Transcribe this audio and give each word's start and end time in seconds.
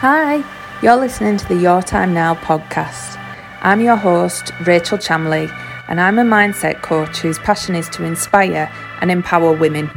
Hi, 0.00 0.44
you're 0.80 0.94
listening 0.94 1.38
to 1.38 1.48
the 1.48 1.56
Your 1.56 1.82
Time 1.82 2.14
Now 2.14 2.36
podcast. 2.36 3.16
I'm 3.62 3.80
your 3.80 3.96
host, 3.96 4.52
Rachel 4.64 4.96
Chamley, 4.96 5.50
and 5.88 6.00
I'm 6.00 6.20
a 6.20 6.22
mindset 6.22 6.82
coach 6.82 7.18
whose 7.18 7.40
passion 7.40 7.74
is 7.74 7.88
to 7.88 8.04
inspire 8.04 8.72
and 9.00 9.10
empower 9.10 9.52
women. 9.52 9.90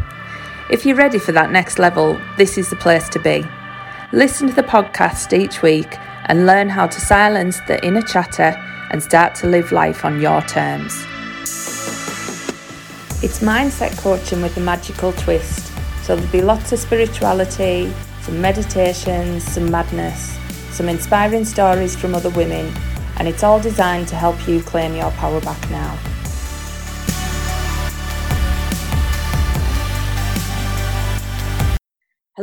If 0.71 0.87
you're 0.87 0.95
ready 0.95 1.19
for 1.19 1.33
that 1.33 1.51
next 1.51 1.77
level, 1.77 2.19
this 2.35 2.57
is 2.57 2.71
the 2.71 2.77
place 2.77 3.09
to 3.09 3.19
be. 3.19 3.45
Listen 4.11 4.47
to 4.47 4.55
the 4.55 4.63
podcast 4.63 5.37
each 5.39 5.61
week 5.61 5.95
and 6.25 6.47
learn 6.47 6.67
how 6.67 6.87
to 6.87 6.99
silence 6.99 7.59
the 7.67 7.85
inner 7.85 8.01
chatter 8.01 8.57
and 8.89 9.03
start 9.03 9.35
to 9.35 9.47
live 9.47 9.71
life 9.71 10.03
on 10.03 10.19
your 10.19 10.41
terms. 10.41 10.95
It's 13.23 13.37
mindset 13.37 13.95
coaching 13.99 14.41
with 14.41 14.57
a 14.57 14.61
magical 14.61 15.13
twist, 15.13 15.71
so 16.01 16.15
there'll 16.15 16.31
be 16.31 16.41
lots 16.41 16.71
of 16.71 16.79
spirituality 16.79 17.93
some 18.21 18.39
meditations, 18.39 19.43
some 19.43 19.69
madness, 19.69 20.37
some 20.71 20.87
inspiring 20.87 21.45
stories 21.45 21.95
from 21.95 22.15
other 22.15 22.29
women, 22.29 22.71
and 23.17 23.27
it's 23.27 23.43
all 23.43 23.59
designed 23.59 24.07
to 24.07 24.15
help 24.15 24.47
you 24.47 24.61
claim 24.61 24.95
your 24.95 25.11
power 25.11 25.41
back 25.41 25.69
now. 25.69 26.10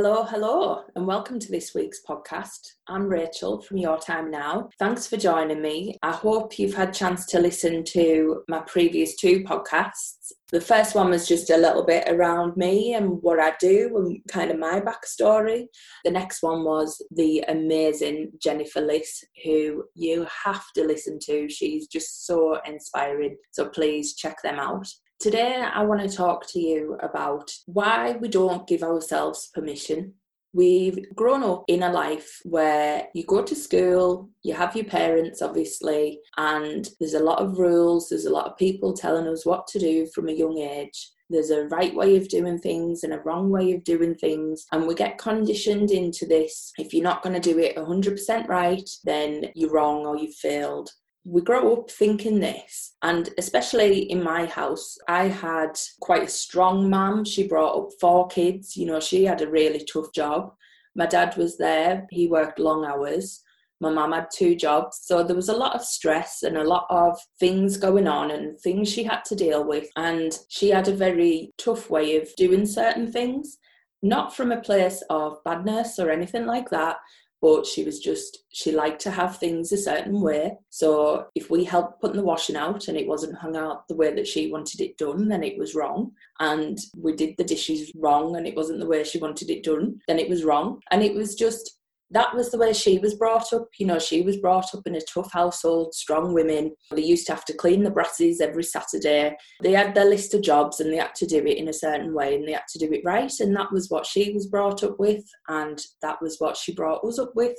Hello, 0.01 0.23
hello, 0.23 0.85
and 0.95 1.09
welcome 1.09 1.41
to 1.41 1.51
this 1.51 1.75
week's 1.75 2.03
podcast. 2.09 2.75
I'm 2.87 3.09
Rachel 3.09 3.61
from 3.61 3.79
Your 3.79 3.99
Time 3.99 4.31
Now. 4.31 4.69
Thanks 4.79 5.09
for 5.09 5.17
joining 5.17 5.61
me. 5.61 5.99
I 6.05 6.13
hope 6.13 6.57
you've 6.57 6.77
had 6.77 6.91
a 6.91 6.93
chance 6.93 7.27
to 7.27 7.41
listen 7.41 7.83
to 7.83 8.45
my 8.47 8.61
previous 8.61 9.17
two 9.17 9.43
podcasts. 9.43 10.31
The 10.53 10.61
first 10.61 10.95
one 10.95 11.11
was 11.11 11.27
just 11.27 11.51
a 11.51 11.57
little 11.57 11.85
bit 11.85 12.05
around 12.07 12.57
me 12.57 12.95
and 12.95 13.21
what 13.23 13.41
I 13.41 13.55
do 13.59 13.91
and 13.97 14.21
kind 14.29 14.53
of 14.53 14.61
my 14.61 14.81
backstory. 14.81 15.65
The 16.05 16.13
next 16.13 16.45
one 16.45 16.63
was 16.63 17.05
the 17.11 17.41
amazing 17.49 18.31
Jennifer 18.41 18.81
Liss, 18.81 19.25
who 19.45 19.83
you 19.97 20.29
have 20.45 20.63
to 20.77 20.85
listen 20.85 21.19
to. 21.23 21.49
She's 21.49 21.89
just 21.89 22.25
so 22.25 22.61
inspiring. 22.65 23.37
So 23.51 23.69
please 23.69 24.15
check 24.15 24.37
them 24.45 24.61
out. 24.61 24.87
Today, 25.21 25.61
I 25.75 25.83
want 25.83 26.01
to 26.01 26.17
talk 26.17 26.47
to 26.51 26.61
you 26.61 26.97
about 27.03 27.51
why 27.67 28.13
we 28.13 28.29
don't 28.29 28.69
give 28.69 28.85
ourselves 28.85 29.51
permission. 29.53 30.15
We've 30.53 31.13
grown 31.17 31.43
up 31.43 31.65
in 31.67 31.83
a 31.83 31.91
life 31.91 32.39
where 32.45 33.09
you 33.15 33.25
go 33.25 33.43
to 33.43 33.55
school, 33.57 34.31
you 34.45 34.55
have 34.55 34.77
your 34.77 34.85
parents, 34.85 35.43
obviously, 35.43 36.21
and 36.37 36.89
there's 37.01 37.15
a 37.15 37.25
lot 37.25 37.41
of 37.41 37.59
rules, 37.59 38.09
there's 38.09 38.27
a 38.27 38.33
lot 38.33 38.47
of 38.47 38.57
people 38.57 38.93
telling 38.93 39.27
us 39.27 39.45
what 39.45 39.67
to 39.69 39.81
do 39.81 40.07
from 40.15 40.29
a 40.29 40.33
young 40.33 40.59
age. 40.59 41.11
There's 41.29 41.51
a 41.51 41.67
right 41.67 41.95
way 41.97 42.17
of 42.17 42.29
doing 42.29 42.61
things 42.61 43.03
and 43.03 43.13
a 43.13 43.21
wrong 43.25 43.51
way 43.51 43.73
of 43.73 43.83
doing 43.83 44.15
things, 44.15 44.67
and 44.71 44.87
we 44.87 44.95
get 44.95 45.19
conditioned 45.19 45.91
into 45.91 46.27
this. 46.27 46.73
If 46.79 46.95
you're 46.95 47.03
not 47.03 47.25
going 47.25 47.35
to 47.35 47.53
do 47.53 47.59
it 47.59 47.75
100% 47.75 48.47
right, 48.47 48.89
then 49.03 49.47
you're 49.57 49.73
wrong 49.73 50.07
or 50.07 50.17
you've 50.17 50.37
failed 50.37 50.91
we 51.25 51.43
grow 51.43 51.75
up 51.75 51.91
thinking 51.91 52.41
this 52.41 52.95
and 53.03 53.31
especially 53.39 54.11
in 54.11 54.23
my 54.23 54.47
house 54.47 54.97
i 55.09 55.25
had 55.25 55.79
quite 56.01 56.23
a 56.23 56.29
strong 56.29 56.89
mum. 56.89 57.25
She 57.25 57.47
brought 57.47 57.77
up 57.77 57.91
four 58.01 58.29
kids 58.29 58.77
you 58.77 58.87
know 58.87 59.01
she 59.01 59.25
had 59.25 59.43
a 59.43 59.51
really 59.51 59.85
tough 59.85 60.13
job. 60.15 60.53
My 60.95 61.07
dad 61.07 61.37
was 61.37 61.59
there 61.59 62.07
he 62.11 62.29
worked 62.29 62.59
long 62.59 62.85
hours. 62.85 63.43
My 63.81 63.91
mum 63.91 64.13
had 64.13 64.29
two 64.35 64.57
jobs 64.57 65.01
so 65.03 65.23
there 65.23 65.37
was 65.37 65.49
a 65.49 65.57
lot 65.57 65.75
of 65.75 65.85
stress 65.85 66.43
and 66.43 66.57
a 66.57 66.65
lot 66.65 66.87
of 66.89 67.19
things 67.39 67.77
going 67.77 68.09
on 68.09 68.31
and 68.31 68.59
things 68.59 68.91
she 68.91 69.05
had 69.05 69.25
to 69.27 69.37
deal 69.37 69.65
with 69.65 69.89
and 69.97 70.37
she 70.49 70.71
had 70.71 70.89
a 70.89 70.95
very 70.95 71.53
tough 71.59 71.91
way 71.91 72.17
of 72.17 72.35
doing 72.37 72.65
certain 72.65 73.11
things. 73.13 73.59
Not 74.01 74.35
from 74.35 74.53
a 74.53 74.61
place 74.61 75.03
of 75.11 75.43
badness 75.45 75.99
or 75.99 76.11
anything 76.11 76.47
like 76.47 76.71
that 76.71 76.97
but 77.41 77.67
she 77.67 77.85
was 77.85 78.01
just 78.01 78.45
she 78.51 78.73
liked 78.73 79.01
to 79.03 79.11
have 79.11 79.37
things 79.37 79.73
a 79.73 79.77
certain 79.77 80.21
way. 80.21 80.57
So 80.71 81.27
if 81.35 81.51
we 81.51 81.65
helped 81.65 82.01
putting 82.01 82.17
the 82.17 82.25
washing 82.25 82.57
out 82.57 82.89
and 82.89 82.97
it 82.97 83.07
wasn't 83.07 83.39
hung 83.39 83.57
out 83.57 83.87
the 83.89 83.95
way 83.95 84.15
that 84.15 84.27
she 84.27 84.51
wanted 84.51 84.81
it 84.81 84.99
done 84.99 85.29
then 85.29 85.45
it 85.45 85.59
was 85.59 85.75
wrong. 85.75 86.13
And 86.41 86.79
we 86.97 87.15
did 87.15 87.37
the 87.37 87.45
dishes 87.45 87.93
wrong 87.97 88.37
and 88.37 88.47
it 88.47 88.57
wasn't 88.57 88.81
the 88.81 88.87
way 88.87 89.05
she 89.05 89.19
wanted 89.19 89.51
it 89.51 89.63
done 89.63 90.01
then 90.09 90.19
it 90.19 90.29
was 90.29 90.45
wrong. 90.45 90.81
And 90.91 91.03
it 91.03 91.15
was 91.15 91.35
just 91.35 91.78
that 92.11 92.35
was 92.35 92.51
the 92.51 92.59
way 92.59 92.73
she 92.73 92.99
was 92.99 93.15
brought 93.15 93.53
up. 93.53 93.69
You 93.79 93.87
know, 93.87 93.99
she 93.99 94.23
was 94.23 94.39
brought 94.39 94.75
up 94.75 94.87
in 94.87 94.95
a 94.95 95.01
tough 95.01 95.31
household, 95.33 95.95
strong 95.95 96.33
women. 96.33 96.75
They 96.91 97.03
used 97.03 97.27
to 97.27 97.35
have 97.35 97.45
to 97.47 97.53
clean 97.53 97.83
the 97.83 97.91
brasses 97.91 98.41
every 98.41 98.65
Saturday. 98.65 99.37
They 99.63 99.73
had 99.73 99.95
their 99.95 100.07
list 100.07 100.33
of 100.35 100.43
jobs 100.43 100.81
and 100.81 100.93
they 100.93 100.97
had 100.97 101.15
to 101.17 101.27
do 101.27 101.39
it 101.39 101.59
in 101.59 101.69
a 101.69 101.73
certain 101.73 102.15
way 102.15 102.35
and 102.35 102.47
they 102.47 102.53
had 102.53 102.69
to 102.71 102.79
do 102.79 102.91
it 102.93 103.03
right. 103.05 103.33
And 103.41 103.55
that 103.57 103.73
was 103.73 103.91
what 103.91 104.07
she 104.07 104.33
was 104.33 104.47
brought 104.47 104.83
up 104.83 104.99
with. 104.99 105.25
And 105.49 105.81
that 106.03 106.21
was 106.23 106.37
what 106.39 106.57
she 106.57 106.75
brought 106.75 107.05
us 107.05 107.19
up 107.19 107.33
with. 107.35 107.57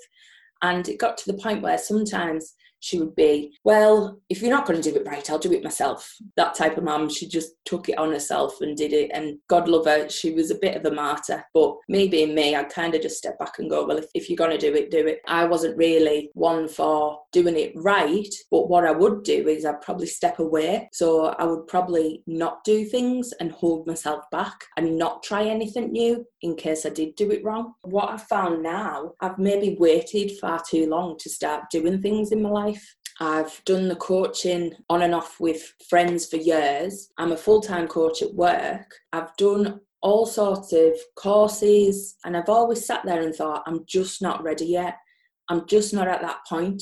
And 0.61 0.87
it 0.89 0.99
got 0.99 1.17
to 1.19 1.31
the 1.31 1.37
point 1.37 1.61
where 1.61 1.77
sometimes 1.77 2.53
she 2.79 2.99
would 2.99 3.15
be, 3.15 3.57
well, 3.63 4.19
if 4.29 4.41
you're 4.41 4.49
not 4.49 4.65
going 4.65 4.81
to 4.81 4.91
do 4.91 4.95
it 4.95 5.05
right, 5.07 5.29
I'll 5.29 5.39
do 5.39 5.51
it 5.51 5.63
myself. 5.63 6.11
That 6.37 6.55
type 6.55 6.77
of 6.77 6.83
mum, 6.83 7.09
she 7.09 7.27
just 7.27 7.51
took 7.65 7.89
it 7.89 7.97
on 7.97 8.11
herself 8.11 8.61
and 8.61 8.75
did 8.75 8.93
it. 8.93 9.11
And 9.13 9.37
God 9.47 9.67
love 9.67 9.85
her, 9.85 10.09
she 10.09 10.31
was 10.31 10.51
a 10.51 10.55
bit 10.55 10.75
of 10.75 10.85
a 10.85 10.95
martyr. 10.95 11.43
But 11.53 11.75
me 11.87 12.07
being 12.07 12.33
me, 12.33 12.55
I 12.55 12.63
kind 12.63 12.95
of 12.95 13.01
just 13.01 13.17
step 13.17 13.37
back 13.39 13.59
and 13.59 13.69
go, 13.69 13.85
well, 13.85 13.97
if, 13.97 14.05
if 14.13 14.29
you're 14.29 14.37
going 14.37 14.57
to 14.57 14.57
do 14.57 14.73
it, 14.75 14.91
do 14.91 15.05
it. 15.07 15.19
I 15.27 15.45
wasn't 15.45 15.77
really 15.77 16.29
one 16.33 16.67
for 16.67 17.19
doing 17.31 17.57
it 17.57 17.73
right. 17.75 18.33
But 18.49 18.69
what 18.69 18.85
I 18.85 18.91
would 18.91 19.23
do 19.23 19.47
is 19.47 19.65
I'd 19.65 19.81
probably 19.81 20.07
step 20.07 20.39
away. 20.39 20.89
So 20.93 21.27
I 21.27 21.43
would 21.43 21.67
probably 21.67 22.23
not 22.27 22.63
do 22.63 22.85
things 22.85 23.33
and 23.39 23.51
hold 23.51 23.87
myself 23.87 24.23
back 24.31 24.65
and 24.77 24.97
not 24.97 25.23
try 25.23 25.43
anything 25.43 25.91
new 25.91 26.25
in 26.41 26.55
case 26.55 26.85
I 26.85 26.89
did 26.89 27.15
do 27.15 27.31
it 27.31 27.43
wrong. 27.43 27.73
What 27.81 28.09
I've 28.09 28.23
found 28.23 28.63
now, 28.63 29.13
I've 29.19 29.37
maybe 29.37 29.75
waited 29.79 30.37
far 30.39 30.61
too 30.67 30.87
long 30.87 31.17
to 31.19 31.29
start 31.29 31.65
doing 31.71 32.01
things 32.01 32.31
in 32.31 32.41
my 32.41 32.49
life 32.49 32.68
life. 32.69 32.95
I've 33.21 33.61
done 33.65 33.89
the 33.89 33.95
coaching 33.97 34.73
on 34.89 35.01
and 35.01 35.13
off 35.13 35.39
with 35.39 35.73
friends 35.89 36.27
for 36.27 36.37
years. 36.37 37.09
I'm 37.17 37.33
a 37.33 37.37
full 37.37 37.61
time 37.61 37.87
coach 37.87 38.21
at 38.21 38.33
work. 38.33 38.95
I've 39.11 39.35
done 39.37 39.81
all 40.01 40.25
sorts 40.25 40.71
of 40.71 40.93
courses, 41.15 42.15
and 42.23 42.37
I've 42.37 42.47
always 42.47 42.85
sat 42.85 43.01
there 43.05 43.21
and 43.21 43.35
thought, 43.35 43.63
I'm 43.67 43.83
just 43.85 44.21
not 44.21 44.41
ready 44.43 44.67
yet. 44.67 44.95
I'm 45.49 45.65
just 45.67 45.93
not 45.93 46.07
at 46.07 46.21
that 46.21 46.39
point. 46.47 46.81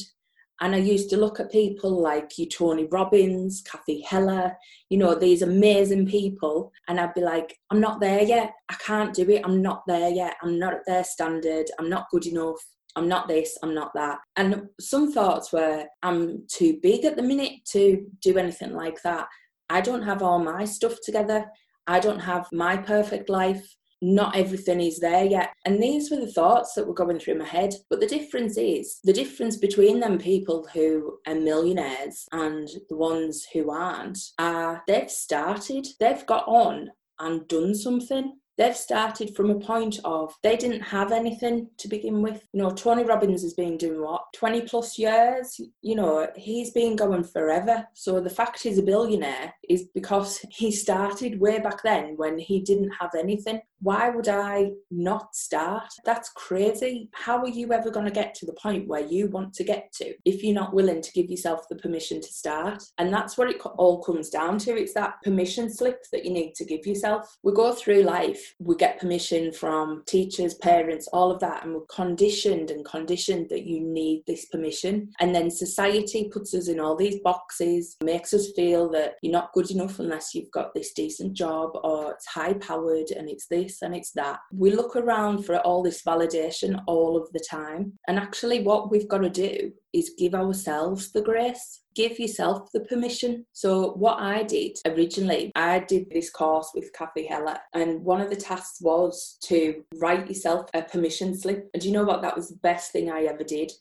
And 0.59 0.73
I 0.73 0.79
used 0.79 1.09
to 1.11 1.17
look 1.17 1.39
at 1.39 1.51
people 1.51 2.01
like 2.01 2.37
you, 2.37 2.47
Tony 2.47 2.87
Robbins, 2.91 3.61
Cathy 3.61 4.01
Heller, 4.01 4.55
you 4.89 4.97
know, 4.97 5.13
these 5.13 5.43
amazing 5.43 6.07
people. 6.07 6.71
And 6.87 6.99
I'd 6.99 7.13
be 7.13 7.21
like, 7.21 7.55
I'm 7.71 7.79
not 7.79 7.99
there 7.99 8.23
yet. 8.23 8.53
I 8.69 8.73
can't 8.75 9.13
do 9.13 9.29
it. 9.29 9.41
I'm 9.45 9.61
not 9.61 9.83
there 9.87 10.09
yet. 10.09 10.35
I'm 10.41 10.57
not 10.57 10.73
at 10.73 10.85
their 10.87 11.03
standard. 11.03 11.67
I'm 11.77 11.89
not 11.89 12.09
good 12.11 12.25
enough. 12.25 12.59
I'm 12.97 13.07
not 13.07 13.27
this, 13.27 13.57
I'm 13.61 13.75
not 13.75 13.91
that. 13.93 14.17
And 14.35 14.69
some 14.79 15.11
thoughts 15.13 15.53
were, 15.53 15.85
I'm 16.01 16.45
too 16.51 16.79
big 16.81 17.05
at 17.05 17.15
the 17.15 17.21
minute 17.21 17.63
to 17.71 18.05
do 18.21 18.37
anything 18.37 18.73
like 18.73 19.01
that. 19.03 19.27
I 19.69 19.81
don't 19.81 20.01
have 20.01 20.23
all 20.23 20.39
my 20.39 20.65
stuff 20.65 20.95
together. 21.03 21.45
I 21.85 21.99
don't 21.99 22.19
have 22.19 22.47
my 22.51 22.75
perfect 22.75 23.29
life. 23.29 23.63
Not 24.01 24.35
everything 24.35 24.81
is 24.81 24.99
there 24.99 25.25
yet. 25.25 25.49
And 25.65 25.81
these 25.81 26.09
were 26.09 26.17
the 26.17 26.31
thoughts 26.31 26.73
that 26.73 26.87
were 26.87 26.93
going 26.93 27.19
through 27.19 27.37
my 27.37 27.45
head. 27.45 27.75
But 27.89 27.99
the 27.99 28.07
difference 28.07 28.57
is 28.57 28.99
the 29.03 29.13
difference 29.13 29.57
between 29.57 29.99
them 29.99 30.17
people 30.17 30.67
who 30.73 31.19
are 31.27 31.35
millionaires 31.35 32.25
and 32.31 32.67
the 32.89 32.95
ones 32.95 33.45
who 33.53 33.69
aren't 33.71 34.19
are 34.39 34.83
they've 34.87 35.09
started, 35.09 35.87
they've 35.99 36.25
got 36.25 36.47
on 36.47 36.89
and 37.19 37.47
done 37.47 37.75
something 37.75 38.33
they've 38.57 38.75
started 38.75 39.35
from 39.35 39.49
a 39.49 39.59
point 39.59 39.99
of 40.03 40.33
they 40.43 40.57
didn't 40.57 40.81
have 40.81 41.11
anything 41.11 41.69
to 41.77 41.87
begin 41.87 42.21
with. 42.21 42.47
You 42.53 42.61
know, 42.63 42.71
Tony 42.71 43.03
Robbins 43.03 43.43
has 43.43 43.53
been 43.53 43.77
doing 43.77 44.01
what, 44.01 44.23
20 44.35 44.61
plus 44.61 44.97
years? 44.97 45.59
You 45.81 45.95
know, 45.95 46.27
he's 46.35 46.71
been 46.71 46.95
going 46.95 47.23
forever. 47.23 47.87
So 47.93 48.19
the 48.19 48.29
fact 48.29 48.63
he's 48.63 48.77
a 48.77 48.83
billionaire 48.83 49.53
is 49.69 49.85
because 49.93 50.39
he 50.51 50.71
started 50.71 51.39
way 51.39 51.59
back 51.59 51.83
then 51.83 52.15
when 52.17 52.37
he 52.37 52.61
didn't 52.61 52.91
have 52.99 53.11
anything. 53.17 53.61
Why 53.79 54.09
would 54.09 54.27
I 54.27 54.71
not 54.89 55.35
start? 55.35 55.87
That's 56.03 56.29
crazy. 56.29 57.09
How 57.13 57.37
are 57.39 57.47
you 57.47 57.71
ever 57.73 57.91
going 57.91 58.05
to 58.05 58.11
get 58.11 58.33
to 58.35 58.45
the 58.45 58.53
point 58.53 58.87
where 58.87 59.05
you 59.05 59.27
want 59.27 59.53
to 59.55 59.63
get 59.63 59.91
to 59.93 60.15
if 60.25 60.43
you're 60.43 60.55
not 60.55 60.73
willing 60.73 61.01
to 61.01 61.11
give 61.11 61.29
yourself 61.29 61.67
the 61.69 61.75
permission 61.75 62.19
to 62.21 62.27
start? 62.27 62.83
And 62.97 63.13
that's 63.13 63.37
what 63.37 63.49
it 63.49 63.61
all 63.77 64.01
comes 64.01 64.29
down 64.29 64.57
to. 64.59 64.75
It's 64.75 64.93
that 64.93 65.21
permission 65.23 65.71
slip 65.71 65.99
that 66.11 66.25
you 66.25 66.31
need 66.31 66.55
to 66.55 66.65
give 66.65 66.87
yourself. 66.87 67.37
We 67.43 67.53
go 67.53 67.73
through 67.73 68.01
life, 68.01 68.55
we 68.59 68.75
get 68.75 68.99
permission 68.99 69.51
from 69.51 70.03
teachers, 70.07 70.55
parents, 70.55 71.07
all 71.13 71.31
of 71.31 71.39
that, 71.41 71.63
and 71.63 71.75
we're 71.75 71.81
conditioned 71.81 72.71
and 72.71 72.83
conditioned 72.83 73.47
that 73.49 73.65
you 73.65 73.81
need 73.81 74.23
this 74.25 74.45
permission. 74.45 75.11
And 75.19 75.35
then 75.35 75.51
society 75.51 76.29
puts 76.33 76.53
us 76.55 76.67
in 76.67 76.79
all 76.79 76.95
these 76.95 77.19
boxes, 77.19 77.95
makes 78.03 78.33
us 78.33 78.51
feel 78.55 78.89
that 78.91 79.15
you're 79.21 79.31
not 79.31 79.53
good 79.53 79.69
enough 79.69 79.99
unless 79.99 80.33
you've 80.33 80.51
got 80.51 80.73
this 80.73 80.93
decent 80.93 81.33
job 81.33 81.71
or 81.83 82.13
it's 82.13 82.25
high 82.25 82.53
powered 82.53 83.11
and 83.11 83.29
it's 83.29 83.45
this 83.47 83.66
and 83.81 83.95
it's 83.95 84.11
that. 84.11 84.39
We 84.51 84.71
look 84.71 84.95
around 84.95 85.45
for 85.45 85.57
all 85.59 85.83
this 85.83 86.03
validation 86.03 86.81
all 86.87 87.17
of 87.17 87.31
the 87.33 87.45
time. 87.49 87.93
And 88.07 88.17
actually, 88.17 88.63
what 88.63 88.91
we've 88.91 89.07
got 89.07 89.19
to 89.19 89.29
do 89.29 89.71
is 89.93 90.15
give 90.17 90.35
ourselves 90.35 91.11
the 91.11 91.21
grace 91.21 91.81
give 91.97 92.19
yourself 92.19 92.71
the 92.73 92.81
permission. 92.81 93.43
So, 93.53 93.93
what 93.93 94.19
I 94.19 94.43
did 94.43 94.77
originally, 94.85 95.51
I 95.55 95.79
did 95.79 96.09
this 96.11 96.29
course 96.29 96.69
with 96.75 96.93
Cathy 96.93 97.25
Heller, 97.25 97.57
and 97.73 98.03
one 98.03 98.21
of 98.21 98.29
the 98.29 98.35
tasks 98.35 98.79
was 98.79 99.37
to 99.45 99.83
write 99.95 100.27
yourself 100.27 100.69
a 100.75 100.83
permission 100.83 101.35
slip. 101.35 101.67
And 101.73 101.81
do 101.81 101.87
you 101.87 101.93
know 101.93 102.03
what? 102.03 102.21
That 102.21 102.37
was 102.37 102.49
the 102.49 102.57
best 102.57 102.91
thing 102.91 103.09
I 103.09 103.23
ever 103.23 103.43
did. 103.43 103.71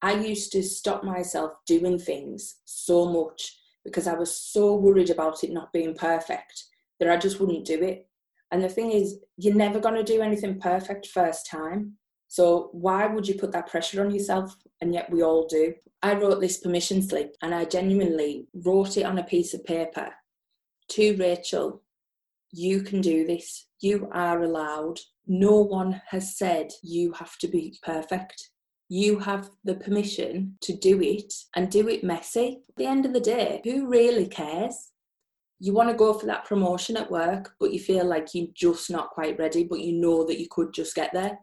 I 0.00 0.14
used 0.14 0.50
to 0.52 0.62
stop 0.62 1.04
myself 1.04 1.52
doing 1.66 1.98
things 1.98 2.56
so 2.64 3.04
much 3.12 3.54
because 3.84 4.06
I 4.06 4.14
was 4.14 4.34
so 4.34 4.74
worried 4.76 5.10
about 5.10 5.44
it 5.44 5.52
not 5.52 5.72
being 5.72 5.94
perfect 5.94 6.64
that 7.00 7.10
I 7.10 7.16
just 7.18 7.38
wouldn't 7.38 7.66
do 7.66 7.82
it. 7.82 8.07
And 8.50 8.62
the 8.62 8.68
thing 8.68 8.92
is, 8.92 9.18
you're 9.36 9.54
never 9.54 9.78
going 9.78 9.94
to 9.94 10.02
do 10.02 10.22
anything 10.22 10.60
perfect 10.60 11.06
first 11.08 11.46
time. 11.46 11.94
So 12.28 12.68
why 12.72 13.06
would 13.06 13.26
you 13.26 13.34
put 13.34 13.52
that 13.52 13.68
pressure 13.68 14.04
on 14.04 14.10
yourself? 14.10 14.54
And 14.80 14.92
yet 14.92 15.10
we 15.10 15.22
all 15.22 15.46
do. 15.46 15.74
I 16.02 16.14
wrote 16.14 16.40
this 16.40 16.58
permission 16.58 17.02
slip 17.02 17.34
and 17.42 17.54
I 17.54 17.64
genuinely 17.64 18.46
wrote 18.54 18.96
it 18.96 19.04
on 19.04 19.18
a 19.18 19.24
piece 19.24 19.54
of 19.54 19.64
paper 19.64 20.10
to 20.90 21.16
Rachel. 21.16 21.82
You 22.52 22.82
can 22.82 23.00
do 23.00 23.26
this. 23.26 23.66
You 23.80 24.08
are 24.12 24.42
allowed. 24.42 25.00
No 25.26 25.56
one 25.60 26.00
has 26.08 26.38
said 26.38 26.70
you 26.82 27.12
have 27.12 27.36
to 27.38 27.48
be 27.48 27.78
perfect. 27.82 28.50
You 28.88 29.18
have 29.18 29.50
the 29.64 29.74
permission 29.74 30.56
to 30.62 30.74
do 30.74 31.02
it 31.02 31.32
and 31.54 31.70
do 31.70 31.88
it 31.88 32.04
messy. 32.04 32.60
At 32.70 32.76
the 32.76 32.86
end 32.86 33.04
of 33.04 33.12
the 33.12 33.20
day, 33.20 33.60
who 33.64 33.86
really 33.86 34.26
cares? 34.26 34.92
You 35.60 35.72
want 35.72 35.88
to 35.88 35.96
go 35.96 36.14
for 36.14 36.26
that 36.26 36.44
promotion 36.44 36.96
at 36.96 37.10
work, 37.10 37.54
but 37.58 37.72
you 37.72 37.80
feel 37.80 38.04
like 38.04 38.34
you're 38.34 38.46
just 38.54 38.90
not 38.90 39.10
quite 39.10 39.38
ready, 39.38 39.64
but 39.64 39.80
you 39.80 39.92
know 39.92 40.24
that 40.24 40.38
you 40.38 40.46
could 40.50 40.72
just 40.72 40.94
get 40.94 41.12
there. 41.12 41.38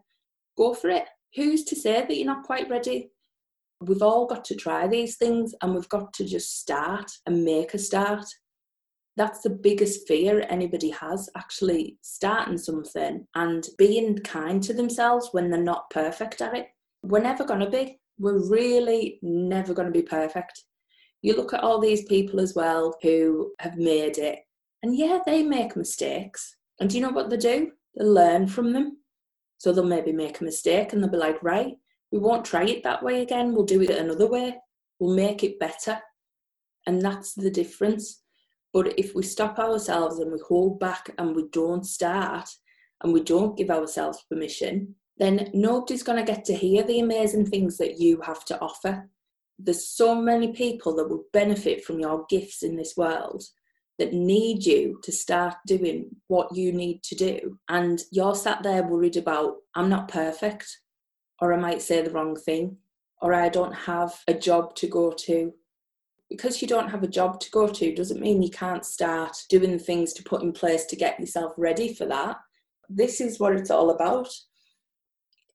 Go 0.56 0.72
for 0.72 0.88
it. 0.88 1.04
Who's 1.34 1.64
to 1.64 1.76
say 1.76 2.00
that 2.00 2.16
you're 2.16 2.26
not 2.26 2.44
quite 2.44 2.70
ready? 2.70 3.10
We've 3.82 4.02
all 4.02 4.26
got 4.26 4.42
to 4.46 4.54
try 4.54 4.86
these 4.86 5.16
things 5.16 5.54
and 5.60 5.74
we've 5.74 5.88
got 5.90 6.14
to 6.14 6.24
just 6.24 6.58
start 6.60 7.10
and 7.26 7.44
make 7.44 7.74
a 7.74 7.78
start. 7.78 8.24
That's 9.18 9.40
the 9.42 9.50
biggest 9.50 10.06
fear 10.08 10.46
anybody 10.48 10.90
has 10.90 11.28
actually 11.36 11.98
starting 12.02 12.56
something 12.56 13.26
and 13.34 13.66
being 13.76 14.18
kind 14.18 14.62
to 14.62 14.72
themselves 14.72 15.28
when 15.32 15.50
they're 15.50 15.62
not 15.62 15.90
perfect 15.90 16.40
at 16.40 16.54
it. 16.54 16.68
We're 17.02 17.20
never 17.20 17.44
going 17.44 17.60
to 17.60 17.70
be. 17.70 18.00
We're 18.18 18.48
really 18.48 19.18
never 19.22 19.74
going 19.74 19.86
to 19.86 19.92
be 19.92 20.02
perfect. 20.02 20.64
You 21.26 21.34
look 21.34 21.52
at 21.52 21.64
all 21.64 21.80
these 21.80 22.04
people 22.04 22.38
as 22.38 22.54
well 22.54 22.96
who 23.02 23.52
have 23.58 23.76
made 23.76 24.16
it, 24.16 24.38
and 24.84 24.96
yeah, 24.96 25.18
they 25.26 25.42
make 25.42 25.74
mistakes. 25.74 26.54
And 26.78 26.88
do 26.88 26.96
you 26.96 27.02
know 27.02 27.10
what 27.10 27.30
they 27.30 27.36
do? 27.36 27.72
They 27.96 28.04
learn 28.04 28.46
from 28.46 28.72
them. 28.72 28.98
So 29.58 29.72
they'll 29.72 29.84
maybe 29.84 30.12
make 30.12 30.40
a 30.40 30.44
mistake 30.44 30.92
and 30.92 31.02
they'll 31.02 31.10
be 31.10 31.16
like, 31.16 31.42
right, 31.42 31.74
we 32.12 32.20
won't 32.20 32.44
try 32.44 32.62
it 32.66 32.84
that 32.84 33.02
way 33.02 33.22
again. 33.22 33.52
We'll 33.52 33.64
do 33.64 33.82
it 33.82 33.90
another 33.90 34.28
way. 34.28 34.56
We'll 35.00 35.16
make 35.16 35.42
it 35.42 35.58
better. 35.58 35.98
And 36.86 37.02
that's 37.02 37.34
the 37.34 37.50
difference. 37.50 38.22
But 38.72 38.96
if 38.96 39.16
we 39.16 39.24
stop 39.24 39.58
ourselves 39.58 40.20
and 40.20 40.30
we 40.30 40.38
hold 40.46 40.78
back 40.78 41.10
and 41.18 41.34
we 41.34 41.48
don't 41.50 41.84
start 41.84 42.48
and 43.02 43.12
we 43.12 43.20
don't 43.20 43.58
give 43.58 43.70
ourselves 43.70 44.24
permission, 44.28 44.94
then 45.18 45.50
nobody's 45.52 46.04
going 46.04 46.24
to 46.24 46.32
get 46.32 46.44
to 46.44 46.54
hear 46.54 46.84
the 46.84 47.00
amazing 47.00 47.46
things 47.46 47.78
that 47.78 47.98
you 47.98 48.20
have 48.20 48.44
to 48.44 48.60
offer. 48.60 49.08
There's 49.58 49.88
so 49.88 50.14
many 50.14 50.52
people 50.52 50.94
that 50.96 51.08
would 51.08 51.32
benefit 51.32 51.84
from 51.84 51.98
your 52.00 52.26
gifts 52.28 52.62
in 52.62 52.76
this 52.76 52.96
world 52.96 53.42
that 53.98 54.12
need 54.12 54.64
you 54.64 55.00
to 55.02 55.12
start 55.12 55.54
doing 55.66 56.16
what 56.26 56.54
you 56.54 56.72
need 56.72 57.02
to 57.04 57.14
do. 57.14 57.58
And 57.68 58.02
you're 58.10 58.34
sat 58.34 58.62
there 58.62 58.82
worried 58.82 59.16
about, 59.16 59.56
I'm 59.74 59.88
not 59.88 60.08
perfect, 60.08 60.80
or 61.40 61.52
I 61.52 61.56
might 61.56 61.80
say 61.80 62.02
the 62.02 62.10
wrong 62.10 62.36
thing, 62.36 62.76
or 63.22 63.32
I 63.32 63.48
don't 63.48 63.72
have 63.72 64.20
a 64.28 64.34
job 64.34 64.74
to 64.76 64.86
go 64.86 65.12
to. 65.12 65.54
Because 66.28 66.60
you 66.60 66.68
don't 66.68 66.90
have 66.90 67.02
a 67.02 67.08
job 67.08 67.40
to 67.40 67.50
go 67.50 67.68
to 67.68 67.94
doesn't 67.94 68.20
mean 68.20 68.42
you 68.42 68.50
can't 68.50 68.84
start 68.84 69.36
doing 69.48 69.78
things 69.78 70.12
to 70.14 70.22
put 70.22 70.42
in 70.42 70.52
place 70.52 70.84
to 70.86 70.96
get 70.96 71.18
yourself 71.18 71.54
ready 71.56 71.94
for 71.94 72.04
that. 72.06 72.36
This 72.88 73.20
is 73.20 73.40
what 73.40 73.54
it's 73.54 73.70
all 73.70 73.90
about. 73.90 74.28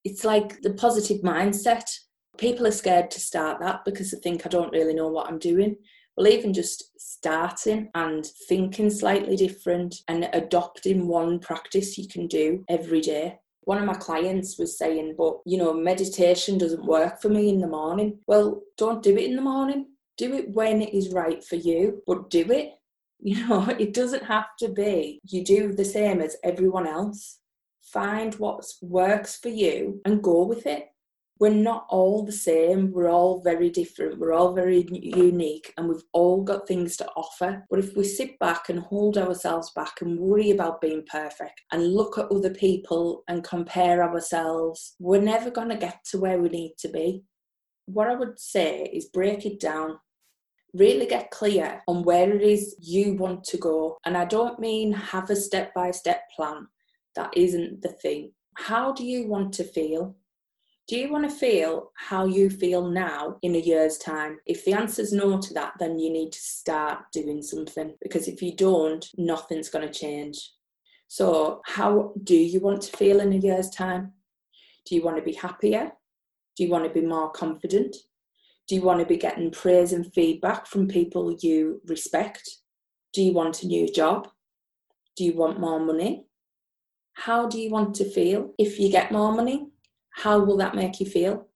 It's 0.03 0.23
like 0.23 0.61
the 0.61 0.73
positive 0.73 1.21
mindset. 1.21 1.91
People 2.41 2.67
are 2.67 2.71
scared 2.71 3.09
to 3.11 3.21
start 3.21 3.61
that 3.61 3.85
because 3.85 4.11
they 4.11 4.17
think 4.17 4.45
I 4.45 4.49
don't 4.49 4.73
really 4.73 4.93
know 4.93 5.07
what 5.07 5.29
I'm 5.29 5.39
doing. 5.39 5.77
Well, 6.17 6.27
even 6.27 6.53
just 6.53 6.91
starting 6.99 7.89
and 7.95 8.25
thinking 8.49 8.89
slightly 8.89 9.37
different 9.37 9.95
and 10.09 10.29
adopting 10.33 11.07
one 11.07 11.39
practice 11.39 11.97
you 11.97 12.09
can 12.09 12.27
do 12.27 12.65
every 12.67 12.99
day 12.99 13.39
one 13.63 13.77
of 13.77 13.85
my 13.85 13.93
clients 13.93 14.57
was 14.57 14.77
saying, 14.77 15.15
but 15.17 15.37
you 15.45 15.57
know, 15.57 15.73
meditation 15.73 16.57
doesn't 16.57 16.85
work 16.85 17.21
for 17.21 17.29
me 17.29 17.49
in 17.49 17.59
the 17.59 17.67
morning. 17.67 18.19
Well, 18.27 18.61
don't 18.77 19.03
do 19.03 19.15
it 19.15 19.25
in 19.25 19.35
the 19.35 19.41
morning. 19.41 19.87
Do 20.17 20.33
it 20.33 20.49
when 20.49 20.81
it 20.81 20.93
is 20.93 21.13
right 21.13 21.43
for 21.43 21.55
you, 21.55 22.01
but 22.07 22.29
do 22.29 22.51
it. 22.51 22.73
You 23.23 23.47
know, 23.47 23.67
it 23.77 23.93
doesn't 23.93 24.23
have 24.23 24.47
to 24.57 24.67
be 24.67 25.21
you 25.25 25.45
do 25.45 25.73
the 25.73 25.85
same 25.85 26.21
as 26.21 26.37
everyone 26.43 26.87
else. 26.87 27.37
Find 27.83 28.33
what 28.33 28.65
works 28.81 29.37
for 29.37 29.49
you 29.49 30.01
and 30.05 30.23
go 30.23 30.41
with 30.41 30.65
it 30.65 30.87
we're 31.41 31.49
not 31.49 31.87
all 31.89 32.23
the 32.23 32.31
same. 32.31 32.91
We're 32.91 33.09
all 33.09 33.41
very 33.41 33.71
different. 33.71 34.19
We're 34.19 34.31
all 34.31 34.53
very 34.53 34.85
unique 34.91 35.73
and 35.75 35.89
we've 35.89 36.03
all 36.13 36.43
got 36.43 36.67
things 36.67 36.95
to 36.97 37.07
offer. 37.15 37.65
But 37.67 37.79
if 37.79 37.97
we 37.97 38.03
sit 38.03 38.37
back 38.37 38.69
and 38.69 38.77
hold 38.77 39.17
ourselves 39.17 39.71
back 39.71 40.01
and 40.01 40.19
worry 40.19 40.51
about 40.51 40.81
being 40.81 41.03
perfect 41.11 41.59
and 41.71 41.95
look 41.95 42.19
at 42.19 42.31
other 42.31 42.53
people 42.53 43.23
and 43.27 43.43
compare 43.43 44.03
ourselves, 44.03 44.93
we're 44.99 45.19
never 45.19 45.49
going 45.49 45.69
to 45.69 45.77
get 45.77 46.05
to 46.11 46.19
where 46.19 46.39
we 46.39 46.49
need 46.49 46.75
to 46.77 46.89
be. 46.89 47.23
What 47.87 48.07
I 48.07 48.13
would 48.13 48.39
say 48.39 48.83
is 48.93 49.05
break 49.05 49.43
it 49.43 49.59
down. 49.59 49.97
Really 50.75 51.07
get 51.07 51.31
clear 51.31 51.81
on 51.87 52.03
where 52.03 52.31
it 52.31 52.43
is 52.43 52.75
you 52.79 53.15
want 53.15 53.45
to 53.45 53.57
go. 53.57 53.97
And 54.05 54.15
I 54.15 54.25
don't 54.25 54.59
mean 54.59 54.93
have 54.93 55.31
a 55.31 55.35
step 55.35 55.73
by 55.73 55.89
step 55.89 56.21
plan. 56.35 56.67
That 57.15 57.35
isn't 57.35 57.81
the 57.81 57.93
thing. 57.93 58.33
How 58.57 58.93
do 58.93 59.03
you 59.03 59.27
want 59.27 59.53
to 59.53 59.63
feel? 59.63 60.17
Do 60.91 60.97
you 60.97 61.09
want 61.09 61.23
to 61.23 61.33
feel 61.33 61.93
how 61.95 62.25
you 62.25 62.49
feel 62.49 62.91
now 62.91 63.37
in 63.43 63.55
a 63.55 63.59
year's 63.59 63.97
time? 63.97 64.39
If 64.45 64.65
the 64.65 64.73
answer's 64.73 65.13
no 65.13 65.39
to 65.39 65.53
that, 65.53 65.71
then 65.79 65.97
you 65.97 66.11
need 66.11 66.33
to 66.33 66.39
start 66.41 67.03
doing 67.13 67.41
something 67.41 67.95
because 68.01 68.27
if 68.27 68.41
you 68.41 68.53
don't, 68.53 69.07
nothing's 69.17 69.69
going 69.69 69.87
to 69.87 69.99
change. 69.99 70.51
So, 71.07 71.61
how 71.65 72.11
do 72.25 72.35
you 72.35 72.59
want 72.59 72.81
to 72.81 72.97
feel 72.97 73.21
in 73.21 73.31
a 73.31 73.37
year's 73.37 73.69
time? 73.69 74.11
Do 74.85 74.95
you 74.95 75.01
want 75.01 75.15
to 75.15 75.23
be 75.23 75.31
happier? 75.31 75.93
Do 76.57 76.65
you 76.65 76.69
want 76.69 76.83
to 76.83 76.89
be 76.89 77.07
more 77.07 77.31
confident? 77.31 77.95
Do 78.67 78.75
you 78.75 78.81
want 78.81 78.99
to 78.99 79.05
be 79.05 79.15
getting 79.15 79.49
praise 79.49 79.93
and 79.93 80.13
feedback 80.13 80.67
from 80.67 80.89
people 80.89 81.37
you 81.39 81.79
respect? 81.87 82.49
Do 83.13 83.21
you 83.21 83.31
want 83.31 83.63
a 83.63 83.67
new 83.67 83.89
job? 83.89 84.27
Do 85.15 85.23
you 85.23 85.37
want 85.37 85.57
more 85.57 85.79
money? 85.79 86.25
How 87.13 87.47
do 87.47 87.61
you 87.61 87.69
want 87.69 87.95
to 87.95 88.03
feel 88.03 88.53
if 88.57 88.77
you 88.77 88.91
get 88.91 89.13
more 89.13 89.33
money? 89.33 89.71
How 90.11 90.39
will 90.39 90.57
that 90.57 90.75
make 90.75 90.99
you 90.99 91.05
feel? 91.05 91.47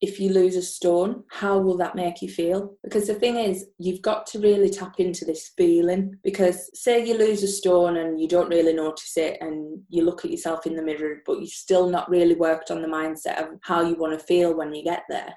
If 0.00 0.20
you 0.20 0.30
lose 0.30 0.56
a 0.56 0.62
stone, 0.62 1.24
how 1.30 1.58
will 1.58 1.76
that 1.78 1.94
make 1.94 2.20
you 2.20 2.28
feel? 2.28 2.76
Because 2.82 3.06
the 3.06 3.14
thing 3.14 3.36
is, 3.36 3.66
you've 3.78 4.02
got 4.02 4.26
to 4.28 4.38
really 4.38 4.68
tap 4.68 4.96
into 4.98 5.24
this 5.24 5.52
feeling. 5.56 6.18
Because, 6.22 6.68
say, 6.78 7.06
you 7.06 7.16
lose 7.16 7.42
a 7.42 7.48
stone 7.48 7.96
and 7.96 8.20
you 8.20 8.28
don't 8.28 8.50
really 8.50 8.74
notice 8.74 9.16
it, 9.16 9.38
and 9.40 9.80
you 9.88 10.04
look 10.04 10.24
at 10.24 10.30
yourself 10.30 10.66
in 10.66 10.76
the 10.76 10.82
mirror, 10.82 11.22
but 11.24 11.40
you've 11.40 11.48
still 11.48 11.88
not 11.88 12.10
really 12.10 12.34
worked 12.34 12.70
on 12.70 12.82
the 12.82 12.88
mindset 12.88 13.40
of 13.40 13.58
how 13.62 13.82
you 13.82 13.94
want 13.94 14.18
to 14.18 14.26
feel 14.26 14.54
when 14.54 14.74
you 14.74 14.84
get 14.84 15.04
there. 15.08 15.32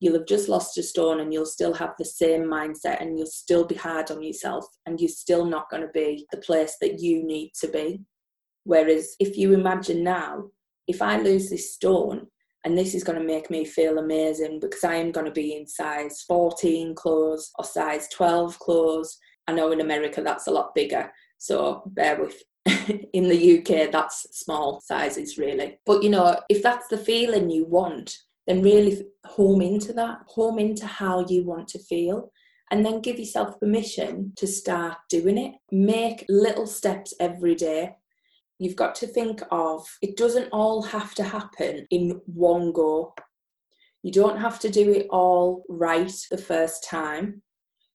You'll 0.00 0.14
have 0.18 0.26
just 0.26 0.48
lost 0.48 0.78
a 0.78 0.82
stone 0.82 1.20
and 1.20 1.32
you'll 1.32 1.46
still 1.46 1.74
have 1.74 1.94
the 1.98 2.04
same 2.04 2.44
mindset 2.44 3.00
and 3.00 3.18
you'll 3.18 3.26
still 3.26 3.64
be 3.64 3.74
hard 3.74 4.10
on 4.10 4.22
yourself 4.22 4.66
and 4.86 5.00
you're 5.00 5.08
still 5.08 5.44
not 5.46 5.70
going 5.70 5.82
to 5.82 5.88
be 5.94 6.26
the 6.30 6.38
place 6.38 6.76
that 6.80 7.00
you 7.00 7.24
need 7.24 7.52
to 7.60 7.68
be. 7.68 8.02
Whereas 8.64 9.14
if 9.18 9.36
you 9.36 9.54
imagine 9.54 10.02
now 10.02 10.50
if 10.86 11.02
I 11.02 11.18
lose 11.20 11.50
this 11.50 11.74
stone, 11.74 12.26
and 12.64 12.76
this 12.76 12.94
is 12.94 13.04
going 13.04 13.18
to 13.18 13.24
make 13.24 13.50
me 13.50 13.64
feel 13.64 13.98
amazing 13.98 14.58
because 14.58 14.84
I 14.84 14.94
am 14.94 15.12
going 15.12 15.26
to 15.26 15.32
be 15.32 15.54
in 15.54 15.66
size 15.66 16.24
14 16.26 16.94
clothes 16.94 17.50
or 17.58 17.64
size 17.64 18.08
12 18.08 18.58
clothes. 18.58 19.18
I 19.46 19.52
know 19.52 19.70
in 19.72 19.82
America 19.82 20.22
that's 20.22 20.46
a 20.46 20.50
lot 20.50 20.74
bigger, 20.74 21.12
so 21.38 21.82
bear 21.86 22.20
with. 22.20 22.42
in 23.12 23.28
the 23.28 23.58
UK, 23.58 23.92
that's 23.92 24.26
small 24.32 24.80
sizes, 24.80 25.36
really. 25.36 25.78
But 25.84 26.02
you 26.02 26.08
know, 26.08 26.40
if 26.48 26.62
that's 26.62 26.88
the 26.88 26.96
feeling 26.96 27.50
you 27.50 27.66
want, 27.66 28.16
then 28.46 28.62
really 28.62 29.04
home 29.26 29.60
into 29.60 29.92
that, 29.92 30.20
home 30.28 30.58
into 30.58 30.86
how 30.86 31.26
you 31.28 31.44
want 31.44 31.68
to 31.68 31.78
feel, 31.78 32.32
and 32.70 32.84
then 32.84 33.02
give 33.02 33.18
yourself 33.18 33.60
permission 33.60 34.32
to 34.36 34.46
start 34.46 34.96
doing 35.10 35.36
it. 35.36 35.54
Make 35.70 36.24
little 36.30 36.66
steps 36.66 37.12
every 37.20 37.54
day 37.54 37.96
you've 38.58 38.76
got 38.76 38.94
to 38.96 39.06
think 39.06 39.42
of 39.50 39.86
it 40.02 40.16
doesn't 40.16 40.48
all 40.52 40.82
have 40.82 41.14
to 41.16 41.24
happen 41.24 41.86
in 41.90 42.20
one 42.26 42.72
go. 42.72 43.14
You 44.02 44.12
don't 44.12 44.38
have 44.38 44.58
to 44.60 44.70
do 44.70 44.90
it 44.92 45.06
all 45.10 45.64
right 45.68 46.12
the 46.30 46.38
first 46.38 46.84
time. 46.84 47.42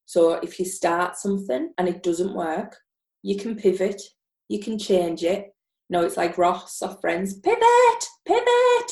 So 0.05 0.33
if 0.33 0.59
you 0.59 0.65
start 0.65 1.17
something 1.17 1.71
and 1.77 1.87
it 1.87 2.01
doesn't 2.01 2.33
work, 2.33 2.75
you 3.21 3.37
can 3.37 3.55
pivot, 3.55 4.01
you 4.47 4.59
can 4.59 4.79
change 4.79 5.23
it, 5.23 5.53
No, 5.89 6.01
it's 6.01 6.17
like 6.17 6.37
Ross 6.37 6.81
or 6.81 6.97
Friends, 7.01 7.39
pivot, 7.39 8.05
pivot. 8.25 8.91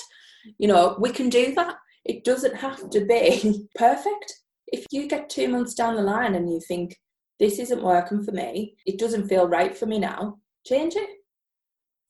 You 0.58 0.68
know, 0.68 0.96
we 1.00 1.10
can 1.10 1.30
do 1.30 1.54
that. 1.56 1.76
It 2.06 2.24
doesn't 2.24 2.56
have 2.56 2.90
to 2.90 3.06
be 3.06 3.68
perfect. 3.76 4.34
If 4.68 4.86
you 4.92 5.08
get 5.08 5.30
two 5.30 5.48
months 5.48 5.74
down 5.74 5.96
the 5.96 6.02
line 6.02 6.36
and 6.36 6.52
you 6.52 6.62
think, 6.68 6.96
this 7.40 7.60
isn't 7.60 7.84
working 7.84 8.24
for 8.24 8.32
me, 8.32 8.76
it 8.86 8.98
doesn't 8.98 9.28
feel 9.28 9.48
right 9.48 9.78
for 9.78 9.86
me 9.86 10.00
now, 10.00 10.38
change 10.66 10.96
it. 10.96 11.10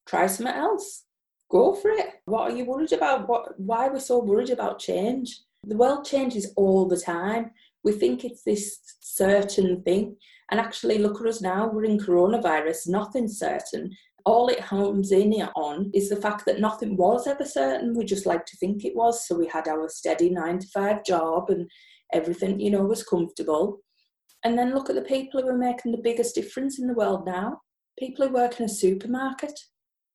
Try 0.07 0.27
something 0.27 0.55
else. 0.55 1.03
Go 1.49 1.73
for 1.73 1.91
it. 1.91 2.07
What 2.25 2.51
are 2.51 2.55
you 2.55 2.65
worried 2.65 2.93
about? 2.93 3.27
What 3.27 3.59
why 3.59 3.87
are 3.87 3.93
we 3.93 3.99
so 3.99 4.19
worried 4.19 4.49
about 4.49 4.79
change? 4.79 5.41
The 5.63 5.77
world 5.77 6.05
changes 6.05 6.53
all 6.55 6.87
the 6.87 6.99
time. 6.99 7.51
We 7.83 7.93
think 7.93 8.23
it's 8.23 8.43
this 8.43 8.79
certain 9.01 9.81
thing. 9.83 10.15
And 10.49 10.59
actually, 10.59 10.97
look 10.97 11.19
at 11.19 11.27
us 11.27 11.41
now, 11.41 11.69
we're 11.69 11.83
in 11.83 11.99
coronavirus, 11.99 12.87
nothing's 12.87 13.37
certain. 13.37 13.95
All 14.25 14.49
it 14.49 14.59
homes 14.59 15.11
in 15.11 15.33
on 15.55 15.89
is 15.93 16.09
the 16.09 16.15
fact 16.17 16.45
that 16.45 16.59
nothing 16.59 16.97
was 16.97 17.27
ever 17.27 17.45
certain. 17.45 17.93
We 17.97 18.05
just 18.05 18.25
like 18.25 18.45
to 18.45 18.57
think 18.57 18.83
it 18.83 18.95
was. 18.95 19.25
So 19.25 19.35
we 19.35 19.47
had 19.47 19.67
our 19.67 19.87
steady 19.89 20.29
nine 20.29 20.59
to 20.59 20.67
five 20.67 21.03
job 21.05 21.49
and 21.49 21.69
everything, 22.13 22.59
you 22.59 22.71
know, 22.71 22.83
was 22.83 23.03
comfortable. 23.03 23.79
And 24.43 24.57
then 24.57 24.73
look 24.73 24.89
at 24.89 24.95
the 24.95 25.01
people 25.01 25.41
who 25.41 25.47
are 25.49 25.57
making 25.57 25.91
the 25.91 26.01
biggest 26.01 26.35
difference 26.35 26.79
in 26.79 26.87
the 26.87 26.93
world 26.93 27.25
now. 27.25 27.61
People 27.97 28.27
who 28.27 28.33
work 28.33 28.59
in 28.59 28.65
a 28.65 28.69
supermarket. 28.69 29.57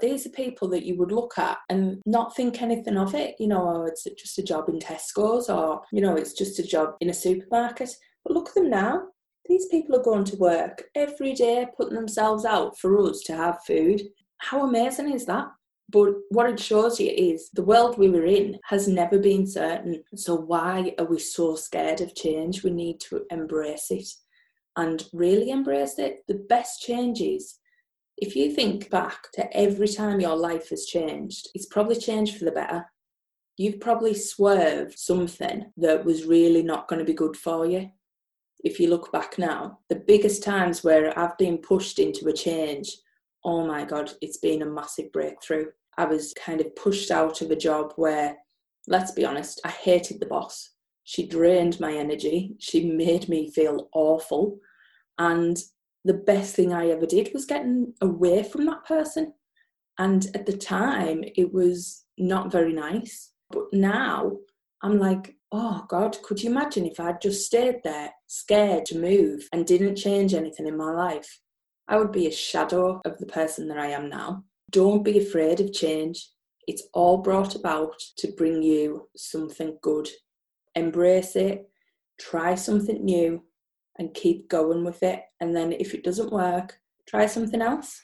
These 0.00 0.26
are 0.26 0.30
people 0.30 0.68
that 0.68 0.84
you 0.84 0.96
would 0.96 1.12
look 1.12 1.38
at 1.38 1.58
and 1.68 2.02
not 2.06 2.34
think 2.34 2.60
anything 2.60 2.96
of 2.96 3.14
it. 3.14 3.36
You 3.38 3.48
know, 3.48 3.68
oh, 3.68 3.84
it's 3.84 4.04
just 4.04 4.38
a 4.38 4.42
job 4.42 4.68
in 4.68 4.78
Tesco's 4.78 5.48
or, 5.48 5.82
you 5.92 6.00
know, 6.00 6.16
it's 6.16 6.32
just 6.32 6.58
a 6.58 6.66
job 6.66 6.94
in 7.00 7.10
a 7.10 7.14
supermarket. 7.14 7.90
But 8.24 8.34
look 8.34 8.48
at 8.48 8.54
them 8.54 8.70
now. 8.70 9.02
These 9.46 9.66
people 9.66 9.96
are 9.96 10.02
going 10.02 10.24
to 10.24 10.36
work 10.36 10.84
every 10.94 11.34
day, 11.34 11.66
putting 11.76 11.94
themselves 11.94 12.44
out 12.44 12.78
for 12.78 12.98
us 13.00 13.20
to 13.22 13.36
have 13.36 13.64
food. 13.66 14.02
How 14.38 14.66
amazing 14.66 15.12
is 15.12 15.26
that? 15.26 15.48
But 15.90 16.14
what 16.30 16.48
it 16.48 16.58
shows 16.58 16.98
you 16.98 17.10
is 17.10 17.50
the 17.52 17.64
world 17.64 17.98
we 17.98 18.08
were 18.08 18.24
in 18.24 18.58
has 18.64 18.88
never 18.88 19.18
been 19.18 19.46
certain. 19.46 20.02
So 20.14 20.34
why 20.34 20.94
are 20.98 21.04
we 21.04 21.18
so 21.18 21.54
scared 21.54 22.00
of 22.00 22.14
change? 22.14 22.64
We 22.64 22.70
need 22.70 22.98
to 23.10 23.24
embrace 23.30 23.90
it 23.90 24.08
and 24.76 25.04
really 25.12 25.50
embrace 25.50 25.98
it. 25.98 26.24
The 26.28 26.42
best 26.48 26.80
changes, 26.80 27.58
if 28.22 28.36
you 28.36 28.52
think 28.52 28.88
back 28.88 29.32
to 29.32 29.56
every 29.56 29.88
time 29.88 30.20
your 30.20 30.36
life 30.36 30.68
has 30.68 30.86
changed, 30.86 31.48
it's 31.56 31.66
probably 31.66 31.96
changed 31.96 32.38
for 32.38 32.44
the 32.44 32.52
better. 32.52 32.86
You've 33.56 33.80
probably 33.80 34.14
swerved 34.14 34.96
something 34.96 35.72
that 35.78 36.04
was 36.04 36.24
really 36.24 36.62
not 36.62 36.86
going 36.86 37.00
to 37.00 37.04
be 37.04 37.14
good 37.14 37.36
for 37.36 37.66
you. 37.66 37.90
If 38.62 38.78
you 38.78 38.90
look 38.90 39.10
back 39.10 39.38
now, 39.38 39.80
the 39.88 40.04
biggest 40.06 40.44
times 40.44 40.84
where 40.84 41.18
I've 41.18 41.36
been 41.36 41.58
pushed 41.58 41.98
into 41.98 42.28
a 42.28 42.32
change, 42.32 42.96
oh 43.44 43.66
my 43.66 43.84
God, 43.84 44.12
it's 44.20 44.38
been 44.38 44.62
a 44.62 44.66
massive 44.66 45.10
breakthrough. 45.10 45.66
I 45.98 46.04
was 46.04 46.32
kind 46.34 46.60
of 46.60 46.76
pushed 46.76 47.10
out 47.10 47.42
of 47.42 47.50
a 47.50 47.56
job 47.56 47.92
where, 47.96 48.36
let's 48.86 49.10
be 49.10 49.24
honest, 49.24 49.60
I 49.64 49.70
hated 49.70 50.20
the 50.20 50.26
boss. 50.26 50.70
She 51.02 51.26
drained 51.26 51.80
my 51.80 51.92
energy. 51.92 52.54
She 52.60 52.84
made 52.84 53.28
me 53.28 53.50
feel 53.50 53.88
awful. 53.92 54.60
And 55.18 55.58
the 56.04 56.14
best 56.14 56.54
thing 56.54 56.72
I 56.72 56.88
ever 56.88 57.06
did 57.06 57.30
was 57.32 57.46
getting 57.46 57.94
away 58.00 58.42
from 58.42 58.66
that 58.66 58.84
person. 58.84 59.34
And 59.98 60.26
at 60.34 60.46
the 60.46 60.56
time, 60.56 61.24
it 61.36 61.52
was 61.52 62.04
not 62.18 62.50
very 62.50 62.72
nice. 62.72 63.32
But 63.50 63.64
now 63.72 64.38
I'm 64.82 64.98
like, 64.98 65.36
oh 65.52 65.84
God, 65.88 66.16
could 66.22 66.42
you 66.42 66.50
imagine 66.50 66.86
if 66.86 66.98
I'd 66.98 67.20
just 67.20 67.46
stayed 67.46 67.82
there, 67.84 68.10
scared 68.26 68.86
to 68.86 68.98
move, 68.98 69.48
and 69.52 69.66
didn't 69.66 69.96
change 69.96 70.34
anything 70.34 70.66
in 70.66 70.76
my 70.76 70.90
life? 70.92 71.40
I 71.88 71.98
would 71.98 72.12
be 72.12 72.26
a 72.26 72.32
shadow 72.32 73.00
of 73.04 73.18
the 73.18 73.26
person 73.26 73.68
that 73.68 73.78
I 73.78 73.88
am 73.88 74.08
now. 74.08 74.44
Don't 74.70 75.04
be 75.04 75.18
afraid 75.18 75.60
of 75.60 75.72
change. 75.72 76.30
It's 76.66 76.84
all 76.94 77.18
brought 77.18 77.54
about 77.54 78.00
to 78.18 78.32
bring 78.32 78.62
you 78.62 79.08
something 79.16 79.76
good. 79.82 80.08
Embrace 80.74 81.36
it, 81.36 81.68
try 82.18 82.54
something 82.54 83.04
new, 83.04 83.42
and 83.98 84.14
keep 84.14 84.48
going 84.48 84.84
with 84.84 85.02
it. 85.02 85.22
And 85.40 85.54
then 85.54 85.72
if 85.72 85.94
it 85.94 86.04
doesn't 86.04 86.32
work, 86.32 86.78
try 87.06 87.26
something 87.26 87.62
else. 87.62 88.00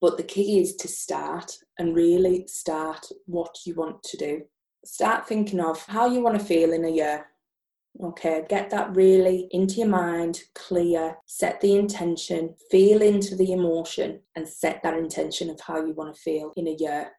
But 0.00 0.16
the 0.16 0.22
key 0.22 0.60
is 0.60 0.76
to 0.76 0.88
start 0.88 1.50
and 1.78 1.96
really 1.96 2.46
start 2.46 3.06
what 3.26 3.58
you 3.66 3.74
want 3.74 4.02
to 4.04 4.16
do. 4.16 4.42
Start 4.84 5.26
thinking 5.26 5.60
of 5.60 5.84
how 5.86 6.08
you 6.08 6.22
want 6.22 6.38
to 6.38 6.44
feel 6.44 6.72
in 6.72 6.84
a 6.84 6.90
year. 6.90 7.26
Okay, 8.00 8.44
get 8.48 8.70
that 8.70 8.94
really 8.94 9.48
into 9.50 9.76
your 9.76 9.88
mind, 9.88 10.42
clear, 10.54 11.16
set 11.26 11.60
the 11.60 11.74
intention, 11.74 12.54
feel 12.70 13.02
into 13.02 13.34
the 13.34 13.52
emotion, 13.52 14.20
and 14.36 14.48
set 14.48 14.80
that 14.84 14.96
intention 14.96 15.50
of 15.50 15.60
how 15.60 15.84
you 15.84 15.94
want 15.94 16.14
to 16.14 16.20
feel 16.20 16.52
in 16.56 16.68
a 16.68 16.76
year. 16.78 17.10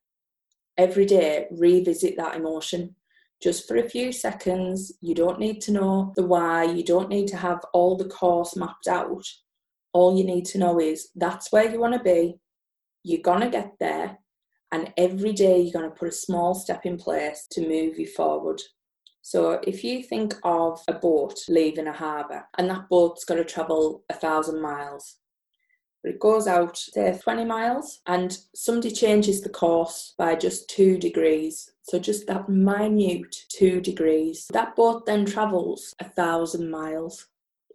Every 0.77 1.05
day, 1.05 1.47
revisit 1.51 2.15
that 2.15 2.37
emotion 2.37 2.95
just 3.41 3.67
for 3.67 3.77
a 3.77 3.89
few 3.89 4.11
seconds. 4.11 4.93
You 5.01 5.15
don't 5.15 5.39
need 5.39 5.61
to 5.61 5.71
know 5.71 6.13
the 6.15 6.25
why, 6.25 6.63
you 6.63 6.83
don't 6.83 7.09
need 7.09 7.27
to 7.29 7.37
have 7.37 7.59
all 7.73 7.97
the 7.97 8.09
course 8.09 8.55
mapped 8.55 8.87
out. 8.87 9.23
All 9.93 10.17
you 10.17 10.23
need 10.23 10.45
to 10.45 10.57
know 10.57 10.79
is 10.79 11.09
that's 11.15 11.51
where 11.51 11.69
you 11.69 11.79
want 11.79 11.93
to 11.93 12.03
be, 12.03 12.35
you're 13.03 13.21
going 13.21 13.41
to 13.41 13.49
get 13.49 13.73
there, 13.79 14.19
and 14.71 14.93
every 14.97 15.33
day 15.33 15.61
you're 15.61 15.79
going 15.81 15.89
to 15.89 15.95
put 15.95 16.09
a 16.09 16.11
small 16.11 16.53
step 16.53 16.85
in 16.85 16.97
place 16.97 17.47
to 17.51 17.67
move 17.67 17.97
you 17.97 18.07
forward. 18.07 18.61
So 19.21 19.59
if 19.63 19.83
you 19.83 20.01
think 20.01 20.35
of 20.43 20.81
a 20.87 20.93
boat 20.93 21.37
leaving 21.47 21.87
a 21.87 21.93
harbour 21.93 22.47
and 22.57 22.69
that 22.69 22.89
boat's 22.89 23.25
going 23.25 23.37
to 23.43 23.49
travel 23.49 24.03
a 24.09 24.13
thousand 24.13 24.61
miles, 24.61 25.17
it 26.03 26.19
goes 26.19 26.47
out, 26.47 26.77
say, 26.77 27.17
20 27.21 27.45
miles, 27.45 27.99
and 28.07 28.37
somebody 28.55 28.91
changes 28.91 29.41
the 29.41 29.49
course 29.49 30.13
by 30.17 30.35
just 30.35 30.69
two 30.69 30.97
degrees. 30.97 31.71
So 31.83 31.99
just 31.99 32.27
that 32.27 32.47
minute 32.47 33.35
two 33.49 33.81
degrees. 33.81 34.47
That 34.53 34.75
boat 34.75 35.05
then 35.05 35.25
travels 35.25 35.93
a 35.99 36.05
thousand 36.05 36.71
miles. 36.71 37.27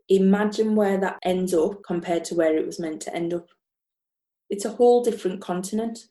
Imagine 0.09 0.75
where 0.75 0.99
that 0.99 1.19
ends 1.23 1.53
up 1.53 1.83
compared 1.83 2.25
to 2.27 2.35
where 2.35 2.57
it 2.57 2.65
was 2.65 2.81
meant 2.81 3.03
to 3.03 3.15
end 3.15 3.35
up. 3.35 3.49
It's 4.49 4.65
a 4.65 4.71
whole 4.71 5.03
different 5.03 5.41
continent. 5.41 6.07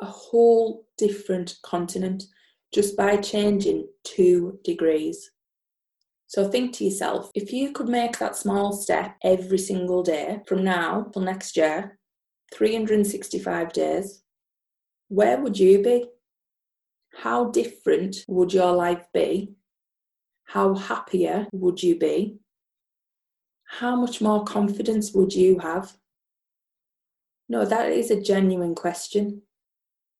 A 0.00 0.06
whole 0.06 0.84
different 0.98 1.56
continent 1.62 2.24
just 2.72 2.96
by 2.96 3.16
changing 3.16 3.86
two 4.04 4.58
degrees. 4.64 5.30
So 6.32 6.48
think 6.48 6.72
to 6.76 6.84
yourself 6.84 7.30
if 7.34 7.52
you 7.52 7.72
could 7.72 7.90
make 7.90 8.18
that 8.18 8.36
small 8.36 8.72
step 8.72 9.16
every 9.22 9.58
single 9.58 10.02
day 10.02 10.40
from 10.46 10.64
now 10.64 11.10
till 11.12 11.20
next 11.20 11.58
year, 11.58 11.98
365 12.54 13.70
days, 13.74 14.22
where 15.08 15.38
would 15.38 15.58
you 15.58 15.82
be? 15.82 16.06
How 17.12 17.50
different 17.50 18.24
would 18.28 18.54
your 18.54 18.72
life 18.72 19.04
be? 19.12 19.52
How 20.44 20.74
happier 20.74 21.48
would 21.52 21.82
you 21.82 21.98
be? 21.98 22.38
How 23.64 23.96
much 23.96 24.22
more 24.22 24.42
confidence 24.42 25.12
would 25.12 25.34
you 25.34 25.58
have? 25.58 25.92
No, 27.46 27.66
that 27.66 27.92
is 27.92 28.10
a 28.10 28.22
genuine 28.22 28.74
question. 28.74 29.42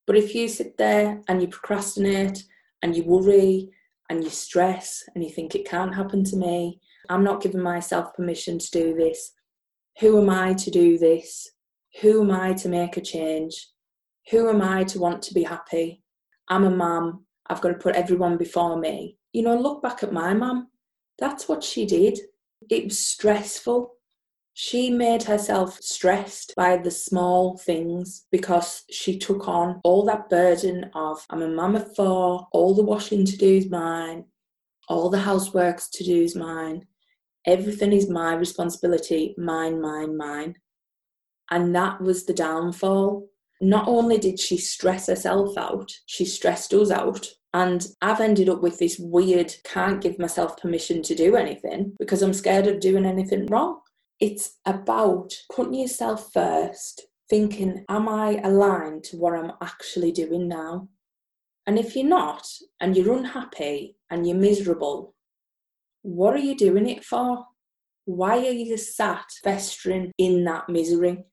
But 0.05 0.17
if 0.17 0.35
you 0.35 0.47
sit 0.47 0.77
there 0.77 1.23
and 1.27 1.41
you 1.41 1.47
procrastinate 1.47 2.43
and 2.83 2.95
you 2.95 3.03
worry 3.03 3.71
and 4.13 4.23
you 4.23 4.29
stress 4.29 5.03
and 5.15 5.23
you 5.23 5.29
think 5.31 5.55
it 5.55 5.67
can't 5.67 5.95
happen 5.95 6.23
to 6.23 6.35
me, 6.35 6.79
I'm 7.09 7.23
not 7.23 7.41
giving 7.41 7.61
myself 7.61 8.13
permission 8.13 8.59
to 8.59 8.71
do 8.71 8.93
this. 8.93 9.33
Who 10.01 10.21
am 10.21 10.29
I 10.29 10.53
to 10.53 10.69
do 10.69 10.99
this? 10.99 11.49
Who 12.01 12.21
am 12.21 12.29
I 12.29 12.53
to 12.53 12.69
make 12.69 12.95
a 12.95 13.01
change? 13.01 13.69
Who 14.29 14.49
am 14.49 14.61
I 14.61 14.83
to 14.85 14.99
want 14.99 15.23
to 15.23 15.33
be 15.33 15.41
happy? 15.41 16.03
I'm 16.47 16.63
a 16.63 16.69
mum. 16.69 17.25
I've 17.49 17.61
got 17.61 17.69
to 17.69 17.73
put 17.73 17.95
everyone 17.95 18.37
before 18.37 18.79
me. 18.79 19.17
You 19.31 19.41
know, 19.41 19.57
look 19.57 19.81
back 19.81 20.03
at 20.03 20.13
my 20.13 20.35
mum. 20.35 20.67
That's 21.17 21.49
what 21.49 21.63
she 21.63 21.87
did. 21.87 22.19
It 22.69 22.85
was 22.85 22.99
stressful. 22.99 23.95
She 24.55 24.91
made 24.91 25.23
herself 25.23 25.79
stressed 25.81 26.53
by 26.55 26.77
the 26.77 26.91
small 26.91 27.57
things 27.57 28.27
because 28.31 28.83
she 28.91 29.17
took 29.17 29.47
on 29.47 29.81
all 29.83 30.05
that 30.05 30.29
burden 30.29 30.91
of 30.93 31.25
I'm 31.31 31.41
a 31.41 31.47
mum 31.47 31.75
of 31.75 31.95
four, 31.95 32.47
all 32.51 32.75
the 32.75 32.83
washing 32.83 33.25
to 33.25 33.37
do 33.37 33.47
is 33.47 33.69
mine, 33.69 34.25
all 34.87 35.09
the 35.09 35.17
houseworks 35.17 35.89
to 35.93 36.03
do 36.03 36.21
is 36.21 36.35
mine, 36.35 36.85
everything 37.47 37.93
is 37.93 38.09
my 38.09 38.35
responsibility, 38.35 39.33
mine, 39.39 39.81
mine, 39.81 40.15
mine. 40.17 40.55
And 41.49 41.75
that 41.75 41.99
was 41.99 42.25
the 42.25 42.33
downfall. 42.33 43.27
Not 43.59 43.87
only 43.87 44.17
did 44.19 44.39
she 44.39 44.57
stress 44.57 45.07
herself 45.07 45.57
out, 45.57 45.91
she 46.05 46.25
stressed 46.25 46.73
us 46.73 46.91
out. 46.91 47.27
And 47.55 47.85
I've 48.01 48.19
ended 48.19 48.49
up 48.49 48.61
with 48.61 48.79
this 48.79 48.97
weird, 48.99 49.53
can't 49.63 50.01
give 50.01 50.19
myself 50.19 50.57
permission 50.57 51.01
to 51.03 51.15
do 51.15 51.35
anything 51.35 51.95
because 51.99 52.21
I'm 52.21 52.33
scared 52.33 52.67
of 52.67 52.79
doing 52.79 53.05
anything 53.05 53.45
wrong. 53.47 53.79
It's 54.19 54.57
about 54.65 55.33
putting 55.53 55.73
yourself 55.73 56.31
first, 56.31 57.07
thinking, 57.29 57.85
Am 57.89 58.07
I 58.07 58.39
aligned 58.43 59.03
to 59.05 59.17
what 59.17 59.33
I'm 59.33 59.51
actually 59.61 60.11
doing 60.11 60.47
now? 60.47 60.87
And 61.65 61.79
if 61.79 61.95
you're 61.95 62.05
not, 62.05 62.47
and 62.79 62.95
you're 62.95 63.17
unhappy 63.17 63.95
and 64.09 64.27
you're 64.27 64.37
miserable, 64.37 65.15
what 66.01 66.33
are 66.33 66.39
you 66.39 66.55
doing 66.55 66.87
it 66.87 67.03
for? 67.03 67.45
Why 68.05 68.37
are 68.37 68.51
you 68.51 68.75
sat 68.77 69.25
festering 69.43 70.11
in 70.17 70.43
that 70.43 70.67
misery? 70.67 71.23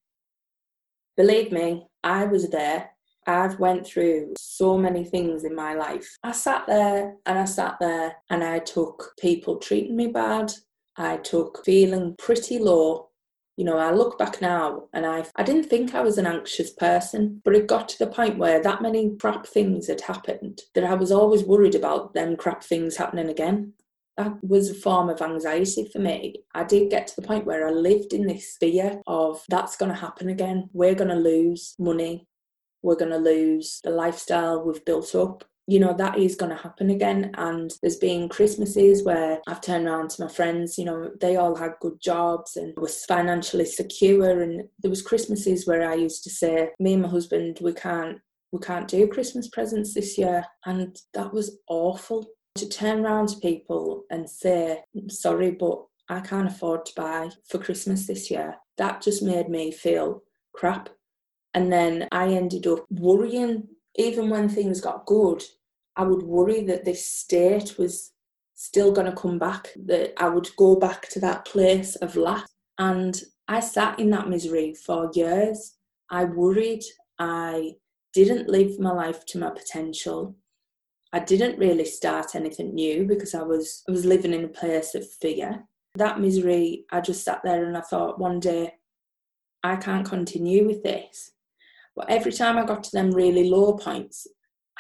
Believe 1.17 1.51
me, 1.51 1.87
I 2.05 2.25
was 2.25 2.49
there. 2.51 2.91
I've 3.27 3.59
went 3.59 3.87
through 3.87 4.35
so 4.39 4.79
many 4.79 5.05
things 5.05 5.45
in 5.45 5.55
my 5.55 5.75
life. 5.75 6.09
I 6.23 6.33
sat 6.33 6.67
there 6.67 7.17
and 7.27 7.39
I 7.39 7.45
sat 7.45 7.77
there 7.81 8.17
and 8.31 8.43
I 8.43 8.61
took 8.61 9.13
people 9.21 9.57
treating 9.59 9.97
me 9.97 10.07
bad. 10.07 10.53
I 10.97 11.19
took 11.19 11.65
feeling 11.65 12.15
pretty 12.19 12.59
low. 12.59 13.09
You 13.57 13.65
know, 13.65 13.79
I 13.79 13.91
look 13.93 14.19
back 14.19 14.41
now 14.41 14.89
and 14.93 15.05
I 15.05 15.25
I 15.37 15.43
didn't 15.43 15.65
think 15.65 15.95
I 15.95 16.01
was 16.01 16.19
an 16.19 16.27
anxious 16.27 16.73
person, 16.73 17.43
but 17.45 17.55
it 17.55 17.67
got 17.67 17.89
to 17.91 17.99
the 17.99 18.07
point 18.07 18.39
where 18.39 18.63
that 18.63 18.83
many 18.83 19.17
crap 19.17 19.47
things 19.47 19.89
had 19.89 20.01
happened 20.03 20.63
that 20.75 20.85
I 20.85 20.95
was 20.95 21.13
always 21.13 21.45
worried 21.45 21.75
about 21.75 22.15
them 22.15 22.37
crap 22.37 22.63
things 22.65 22.97
happening 22.97 23.29
again 23.29 23.75
that 24.21 24.37
was 24.43 24.71
a 24.71 24.75
form 24.75 25.09
of 25.09 25.23
anxiety 25.23 25.89
for 25.91 25.99
me. 25.99 26.43
I 26.55 26.65
did 26.65 26.91
get 26.91 27.07
to 27.07 27.17
the 27.17 27.27
point 27.27 27.47
where 27.47 27.67
I 27.67 27.71
lived 27.71 28.13
in 28.13 28.27
this 28.27 28.57
fear 28.61 29.01
of 29.07 29.43
that's 29.49 29.77
going 29.77 29.91
to 29.91 29.99
happen 29.99 30.29
again. 30.29 30.69
We're 30.75 30.95
going 30.95 31.09
to 31.11 31.17
lose 31.17 31.75
money. 31.79 32.27
We're 32.83 32.97
going 32.97 33.13
to 33.13 33.19
lose 33.19 33.81
the 33.83 33.91
lifestyle 33.91 34.63
we've 34.63 34.85
built 34.85 35.15
up. 35.15 35.45
You 35.67 35.79
know, 35.79 35.95
that 35.97 36.19
is 36.19 36.35
going 36.35 36.51
to 36.51 36.63
happen 36.63 36.91
again. 36.91 37.31
And 37.37 37.71
there's 37.81 37.97
been 37.97 38.29
Christmases 38.29 39.05
where 39.05 39.41
I've 39.47 39.61
turned 39.61 39.87
around 39.87 40.11
to 40.11 40.25
my 40.25 40.31
friends, 40.31 40.77
you 40.77 40.85
know, 40.85 41.11
they 41.21 41.37
all 41.37 41.55
had 41.55 41.73
good 41.81 42.01
jobs 42.01 42.57
and 42.57 42.75
was 42.77 43.05
financially 43.05 43.67
secure. 43.67 44.41
And 44.41 44.69
there 44.81 44.91
was 44.91 45.03
Christmases 45.03 45.67
where 45.67 45.89
I 45.89 45.95
used 45.95 46.25
to 46.25 46.31
say, 46.31 46.71
me 46.81 46.95
and 46.95 47.03
my 47.03 47.09
husband, 47.09 47.59
we 47.61 47.73
can't 47.73 48.19
we 48.53 48.59
can't 48.59 48.89
do 48.89 49.07
Christmas 49.07 49.49
presents 49.49 49.95
this 49.95 50.19
year. 50.19 50.45
And 50.67 50.99
that 51.15 51.33
was 51.33 51.59
awful 51.69 52.27
to 52.57 52.69
turn 52.69 53.05
around 53.05 53.29
to 53.29 53.39
people 53.39 54.05
and 54.11 54.29
say, 54.29 54.83
sorry, 55.09 55.53
but 55.53 55.85
I 56.09 56.21
can't 56.21 56.49
afford 56.49 56.85
to 56.87 56.93
buy 56.97 57.31
for 57.49 57.59
Christmas 57.59 58.07
this 58.07 58.31
year, 58.31 58.57
that 58.79 59.01
just 59.01 59.23
made 59.23 59.49
me 59.49 59.71
feel 59.71 60.25
crap. 60.53 60.89
And 61.55 61.73
then 61.73 62.09
I 62.11 62.29
ended 62.29 62.67
up 62.67 62.85
worrying, 62.91 63.69
even 63.97 64.31
when 64.31 64.49
things 64.49 64.81
got 64.81 65.07
good, 65.07 65.43
I 65.97 66.05
would 66.05 66.23
worry 66.23 66.63
that 66.65 66.85
this 66.85 67.07
state 67.07 67.79
was 67.79 68.13
still 68.55 68.93
going 68.93 69.07
to 69.07 69.17
come 69.17 69.39
back, 69.39 69.69
that 69.87 70.13
I 70.23 70.29
would 70.29 70.49
go 70.57 70.77
back 70.77 71.09
to 71.11 71.21
that 71.21 71.45
place 71.45 71.97
of 71.97 72.17
lack. 72.17 72.47
And 72.79 73.21
I 73.49 73.61
sat 73.61 73.99
in 73.99 74.11
that 74.11 74.29
misery 74.29 74.75
for 74.75 75.11
years. 75.15 75.77
I 76.11 76.25
worried. 76.25 76.83
I 77.19 77.73
didn't 78.13 78.49
live 78.49 78.79
my 78.79 78.93
life 78.93 79.25
to 79.27 79.39
my 79.39 79.51
potential. 79.51 80.37
I 81.13 81.21
didn't 81.21 81.59
really 81.59 81.85
start 81.85 82.35
anything 82.35 82.75
new 82.75 83.05
because 83.05 83.35
I 83.35 83.43
was 83.43 83.83
I 83.89 83.93
was 83.93 84.05
living 84.05 84.33
in 84.33 84.45
a 84.45 84.49
place 84.49 84.95
of 84.95 85.11
fear. 85.11 85.65
That 85.97 86.21
misery, 86.21 86.85
I 86.91 87.01
just 87.01 87.25
sat 87.25 87.41
there 87.43 87.65
and 87.67 87.77
I 87.77 87.81
thought 87.81 88.21
one 88.21 88.39
day 88.39 88.75
I 89.63 89.77
can't 89.77 90.07
continue 90.07 90.67
with 90.67 90.83
this. 90.83 91.33
But 92.01 92.09
every 92.09 92.33
time 92.33 92.57
I 92.57 92.65
got 92.65 92.83
to 92.85 92.91
them 92.93 93.11
really 93.11 93.51
low 93.51 93.75
points, 93.75 94.27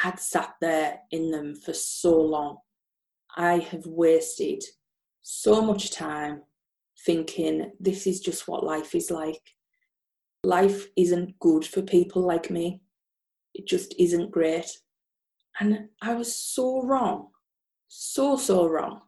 I'd 0.02 0.18
sat 0.18 0.54
there 0.62 1.00
in 1.10 1.30
them 1.30 1.54
for 1.54 1.74
so 1.74 2.18
long. 2.18 2.56
I 3.36 3.58
have 3.58 3.84
wasted 3.84 4.64
so 5.20 5.60
much 5.60 5.90
time 5.90 6.44
thinking 7.04 7.72
this 7.78 8.06
is 8.06 8.20
just 8.20 8.48
what 8.48 8.64
life 8.64 8.94
is 8.94 9.10
like. 9.10 9.42
Life 10.44 10.86
isn't 10.96 11.38
good 11.40 11.66
for 11.66 11.82
people 11.82 12.22
like 12.22 12.48
me. 12.48 12.80
It 13.52 13.66
just 13.66 13.94
isn't 13.98 14.30
great. 14.30 14.70
And 15.60 15.90
I 16.00 16.14
was 16.14 16.34
so 16.34 16.82
wrong, 16.82 17.28
so, 17.86 18.38
so 18.38 18.66
wrong. 18.66 19.02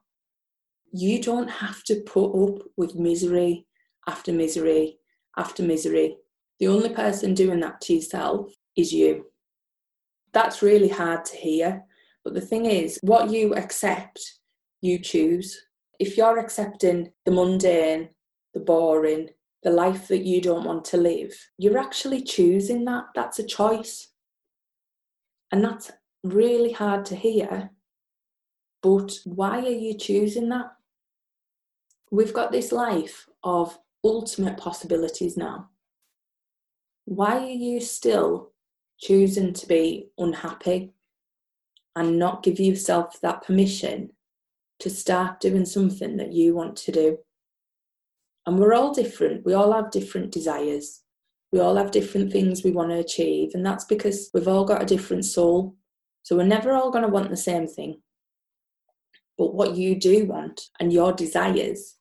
You 0.92 1.19
don't 1.19 1.49
have 1.49 1.83
to 1.85 2.02
put 2.02 2.33
up 2.35 2.62
with 2.76 2.95
misery 2.95 3.66
after 4.07 4.35
misery 4.35 4.99
after 5.38 5.62
misery. 5.62 6.19
The 6.61 6.68
only 6.68 6.90
person 6.90 7.35
doing 7.35 7.61
that 7.61 7.80
to 7.82 7.94
yourself 7.94 8.52
is 8.76 8.92
you. 8.92 9.26
That's 10.32 10.62
really 10.62 10.88
hard 10.88 11.25
to 11.26 11.37
hear. 11.37 11.85
But 12.25 12.35
the 12.35 12.40
thing 12.40 12.66
is, 12.66 12.99
what 13.02 13.30
you 13.30 13.54
accept, 13.54 14.21
you 14.80 14.99
choose. 14.99 15.61
If 15.99 16.16
you're 16.16 16.38
accepting 16.38 17.12
the 17.25 17.32
mundane, 17.32 18.11
the 18.54 18.61
boring, 18.61 19.30
the 19.62 19.71
life 19.71 20.09
that 20.09 20.25
you 20.25 20.40
don't 20.40 20.64
want 20.64 20.85
to 20.87 20.97
live, 20.97 21.35
you're 21.59 21.78
actually 21.78 22.23
choosing 22.23 22.85
that. 22.87 23.06
That's 23.14 23.38
a 23.38 23.47
choice. 23.47 24.09
And 25.50 25.64
that's 25.64 25.90
really 26.25 26.73
hard 26.73 27.04
to 27.06 27.16
hear, 27.16 27.70
but 28.83 29.12
why 29.24 29.59
are 29.59 29.68
you 29.68 29.94
choosing 29.94 30.48
that? 30.50 30.72
We've 32.11 32.33
got 32.33 32.53
this 32.53 32.72
life 32.72 33.27
of 33.42 33.79
ultimate 34.05 34.57
possibilities 34.57 35.37
now. 35.37 35.70
Why 37.05 37.38
are 37.38 37.47
you 37.47 37.81
still 37.81 38.53
choosing 38.99 39.53
to 39.55 39.67
be 39.67 40.09
unhappy 40.19 40.93
and 41.97 42.19
not 42.19 42.43
give 42.43 42.61
yourself 42.61 43.21
that 43.21 43.45
permission 43.45 44.11
to 44.81 44.91
start 44.91 45.41
doing 45.41 45.67
something 45.67 46.17
that 46.17 46.33
you 46.33 46.55
want 46.55 46.77
to 46.77 46.93
do? 46.93 47.19
And 48.47 48.59
we're 48.59 48.75
all 48.75 48.93
different, 48.93 49.45
we 49.45 49.55
all 49.55 49.73
have 49.73 49.91
different 49.91 50.33
desires. 50.33 51.01
We 51.53 51.61
all 51.61 51.77
have 51.77 51.91
different 51.91 52.33
things 52.33 52.65
we 52.65 52.71
want 52.71 52.91
to 52.91 52.99
achieve, 52.99 53.51
and 53.53 53.65
that's 53.65 53.85
because 53.85 54.31
we've 54.33 54.49
all 54.49 54.65
got 54.65 54.83
a 54.83 54.87
different 54.87 55.27
soul 55.27 55.77
so 56.23 56.37
we're 56.37 56.45
never 56.45 56.73
all 56.73 56.91
going 56.91 57.05
to 57.05 57.11
want 57.11 57.31
the 57.31 57.37
same 57.37 57.67
thing. 57.67 58.01
But 59.37 59.55
what 59.55 59.77
you 59.77 59.99
do 59.99 60.27
want 60.27 60.69
and 60.79 60.93
your 60.93 61.12
desires 61.12 61.97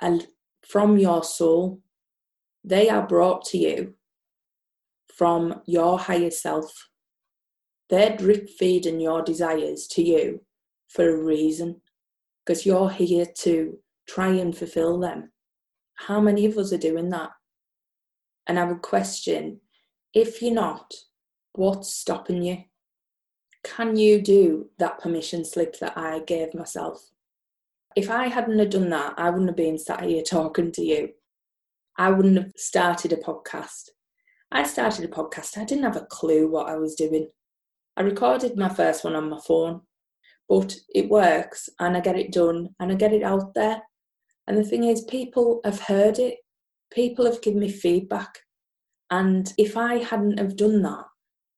and 0.00 0.26
from 0.66 0.98
your 0.98 1.24
soul, 1.24 1.80
they 2.62 2.90
are 2.90 3.06
brought 3.06 3.44
to 3.46 3.58
you 3.58 3.94
from 5.18 5.60
your 5.66 5.98
higher 5.98 6.30
self. 6.30 6.88
They're 7.90 8.16
drip 8.16 8.48
feeding 8.48 9.00
your 9.00 9.22
desires 9.22 9.86
to 9.88 10.02
you 10.02 10.42
for 10.88 11.08
a 11.08 11.22
reason 11.22 11.82
because 12.46 12.64
you're 12.64 12.90
here 12.90 13.26
to 13.40 13.78
try 14.08 14.28
and 14.28 14.56
fulfill 14.56 14.98
them. 14.98 15.32
How 15.96 16.20
many 16.20 16.46
of 16.46 16.56
us 16.56 16.72
are 16.72 16.78
doing 16.78 17.10
that? 17.10 17.30
And 18.46 18.58
I 18.58 18.64
would 18.64 18.80
question 18.80 19.60
if 20.14 20.40
you're 20.40 20.54
not, 20.54 20.94
what's 21.52 21.92
stopping 21.92 22.42
you? 22.42 22.64
can 23.64 23.96
you 23.96 24.20
do 24.20 24.70
that 24.78 24.98
permission 24.98 25.44
slip 25.44 25.78
that 25.80 25.96
I 25.96 26.20
gave 26.20 26.54
myself? 26.54 27.10
If 27.96 28.10
I 28.10 28.28
hadn't 28.28 28.58
have 28.58 28.70
done 28.70 28.90
that, 28.90 29.14
I 29.16 29.30
wouldn't 29.30 29.50
have 29.50 29.56
been 29.56 29.78
sat 29.78 30.04
here 30.04 30.22
talking 30.22 30.72
to 30.72 30.82
you. 30.82 31.10
I 31.96 32.10
wouldn't 32.10 32.36
have 32.36 32.52
started 32.56 33.12
a 33.12 33.16
podcast. 33.16 33.90
I 34.50 34.62
started 34.62 35.04
a 35.04 35.08
podcast, 35.08 35.58
I 35.58 35.64
didn't 35.64 35.84
have 35.84 35.96
a 35.96 36.06
clue 36.06 36.48
what 36.48 36.68
I 36.68 36.76
was 36.76 36.94
doing. 36.94 37.28
I 37.96 38.02
recorded 38.02 38.56
my 38.56 38.68
first 38.68 39.04
one 39.04 39.16
on 39.16 39.28
my 39.28 39.40
phone, 39.46 39.82
but 40.48 40.74
it 40.94 41.08
works 41.08 41.68
and 41.78 41.96
I 41.96 42.00
get 42.00 42.18
it 42.18 42.32
done 42.32 42.68
and 42.80 42.92
I 42.92 42.94
get 42.94 43.12
it 43.12 43.22
out 43.22 43.54
there. 43.54 43.82
And 44.46 44.56
the 44.56 44.64
thing 44.64 44.84
is, 44.84 45.02
people 45.02 45.60
have 45.64 45.80
heard 45.80 46.18
it, 46.18 46.36
people 46.90 47.26
have 47.26 47.42
given 47.42 47.60
me 47.60 47.70
feedback. 47.70 48.38
And 49.10 49.52
if 49.58 49.76
I 49.76 49.96
hadn't 49.96 50.38
have 50.38 50.56
done 50.56 50.82
that, 50.82 51.04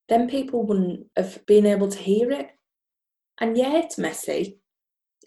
then 0.09 0.29
people 0.29 0.67
wouldn't 0.67 1.07
have 1.17 1.45
been 1.47 1.67
able 1.67 1.89
to 1.89 1.99
hear 1.99 2.33
it. 2.33 2.51
And 3.41 3.57
yeah, 3.57 3.77
it's 3.79 3.99
messy. 3.99 4.59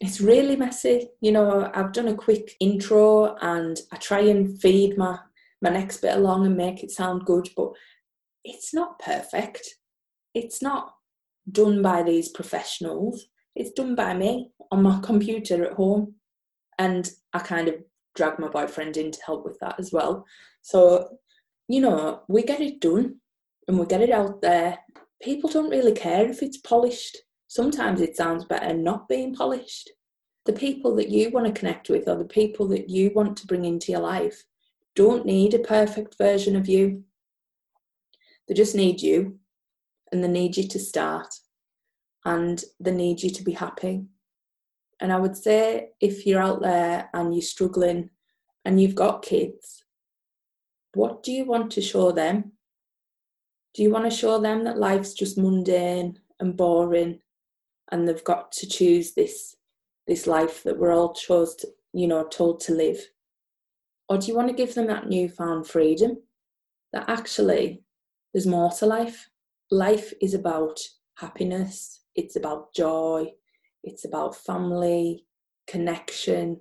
It's 0.01 0.19
really 0.19 0.55
messy. 0.57 1.09
You 1.21 1.31
know, 1.31 1.71
I've 1.73 1.93
done 1.93 2.09
a 2.09 2.15
quick 2.15 2.55
intro 2.59 3.35
and 3.41 3.79
I 3.91 3.97
try 3.97 4.19
and 4.19 4.59
feed 4.59 4.97
my, 4.97 5.17
my 5.63 5.69
next 5.69 6.01
bit 6.01 6.15
along 6.15 6.45
and 6.45 6.55
make 6.55 6.83
it 6.83 6.91
sound 6.91 7.25
good, 7.25 7.49
but 7.55 7.71
it's 8.43 8.73
not 8.73 8.99
perfect. 8.99 9.67
It's 10.35 10.61
not 10.61 10.93
done 11.51 11.81
by 11.81 12.03
these 12.03 12.29
professionals. 12.29 13.25
It's 13.55 13.71
done 13.71 13.95
by 13.95 14.13
me 14.13 14.51
on 14.71 14.83
my 14.83 14.99
computer 15.01 15.65
at 15.65 15.73
home. 15.73 16.15
And 16.77 17.09
I 17.33 17.39
kind 17.39 17.69
of 17.69 17.75
drag 18.15 18.39
my 18.39 18.49
boyfriend 18.49 18.97
in 18.97 19.11
to 19.11 19.19
help 19.25 19.45
with 19.45 19.57
that 19.61 19.79
as 19.79 19.91
well. 19.91 20.25
So, 20.61 21.17
you 21.67 21.79
know, 21.81 22.23
we 22.27 22.43
get 22.43 22.61
it 22.61 22.81
done 22.81 23.15
and 23.67 23.79
we 23.79 23.85
get 23.85 24.01
it 24.01 24.11
out 24.11 24.41
there, 24.41 24.77
people 25.21 25.49
don't 25.49 25.69
really 25.69 25.93
care 25.93 26.27
if 26.27 26.43
it's 26.43 26.57
polished. 26.57 27.17
Sometimes 27.47 28.01
it 28.01 28.17
sounds 28.17 28.45
better 28.45 28.73
not 28.73 29.07
being 29.07 29.33
polished. 29.33 29.89
The 30.45 30.53
people 30.53 30.93
that 30.95 31.09
you 31.09 31.29
want 31.29 31.45
to 31.45 31.57
connect 31.57 31.89
with 31.89 32.09
or 32.09 32.17
the 32.17 32.25
people 32.25 32.67
that 32.69 32.89
you 32.89 33.11
want 33.15 33.37
to 33.37 33.47
bring 33.47 33.63
into 33.63 33.93
your 33.93 34.01
life 34.01 34.43
don't 34.95 35.25
need 35.25 35.53
a 35.53 35.59
perfect 35.59 36.17
version 36.17 36.55
of 36.55 36.67
you. 36.67 37.03
They 38.47 38.53
just 38.53 38.75
need 38.75 39.01
you 39.01 39.39
and 40.11 40.23
they 40.23 40.27
need 40.27 40.57
you 40.57 40.67
to 40.67 40.79
start 40.79 41.33
and 42.25 42.63
they 42.79 42.91
need 42.91 43.23
you 43.23 43.29
to 43.31 43.43
be 43.43 43.53
happy. 43.53 44.05
And 44.99 45.11
I 45.11 45.17
would 45.17 45.35
say 45.35 45.89
if 45.99 46.25
you're 46.25 46.41
out 46.41 46.61
there 46.61 47.09
and 47.13 47.33
you're 47.33 47.41
struggling 47.41 48.09
and 48.63 48.81
you've 48.81 48.95
got 48.95 49.23
kids, 49.23 49.83
what 50.93 51.23
do 51.23 51.31
you 51.31 51.45
want 51.45 51.71
to 51.71 51.81
show 51.81 52.11
them? 52.11 52.53
do 53.73 53.81
you 53.81 53.89
want 53.89 54.05
to 54.05 54.15
show 54.15 54.39
them 54.39 54.63
that 54.63 54.77
life's 54.77 55.13
just 55.13 55.37
mundane 55.37 56.19
and 56.39 56.55
boring 56.55 57.19
and 57.91 58.07
they've 58.07 58.23
got 58.23 58.51
to 58.51 58.67
choose 58.67 59.13
this 59.13 59.55
this 60.07 60.27
life 60.27 60.63
that 60.63 60.77
we're 60.77 60.93
all 60.93 61.13
chose 61.13 61.55
to, 61.55 61.67
you 61.93 62.07
know 62.07 62.27
told 62.27 62.59
to 62.59 62.73
live 62.73 62.99
or 64.09 64.17
do 64.17 64.27
you 64.27 64.35
want 64.35 64.49
to 64.49 64.53
give 64.53 64.75
them 64.75 64.87
that 64.87 65.07
newfound 65.07 65.67
freedom 65.67 66.17
that 66.91 67.09
actually 67.09 67.83
there's 68.33 68.47
more 68.47 68.71
to 68.71 68.85
life. 68.85 69.29
Life 69.71 70.13
is 70.21 70.33
about 70.33 70.79
happiness, 71.15 72.01
it's 72.15 72.35
about 72.35 72.73
joy, 72.73 73.31
it's 73.83 74.05
about 74.05 74.35
family, 74.35 75.25
connection, 75.67 76.59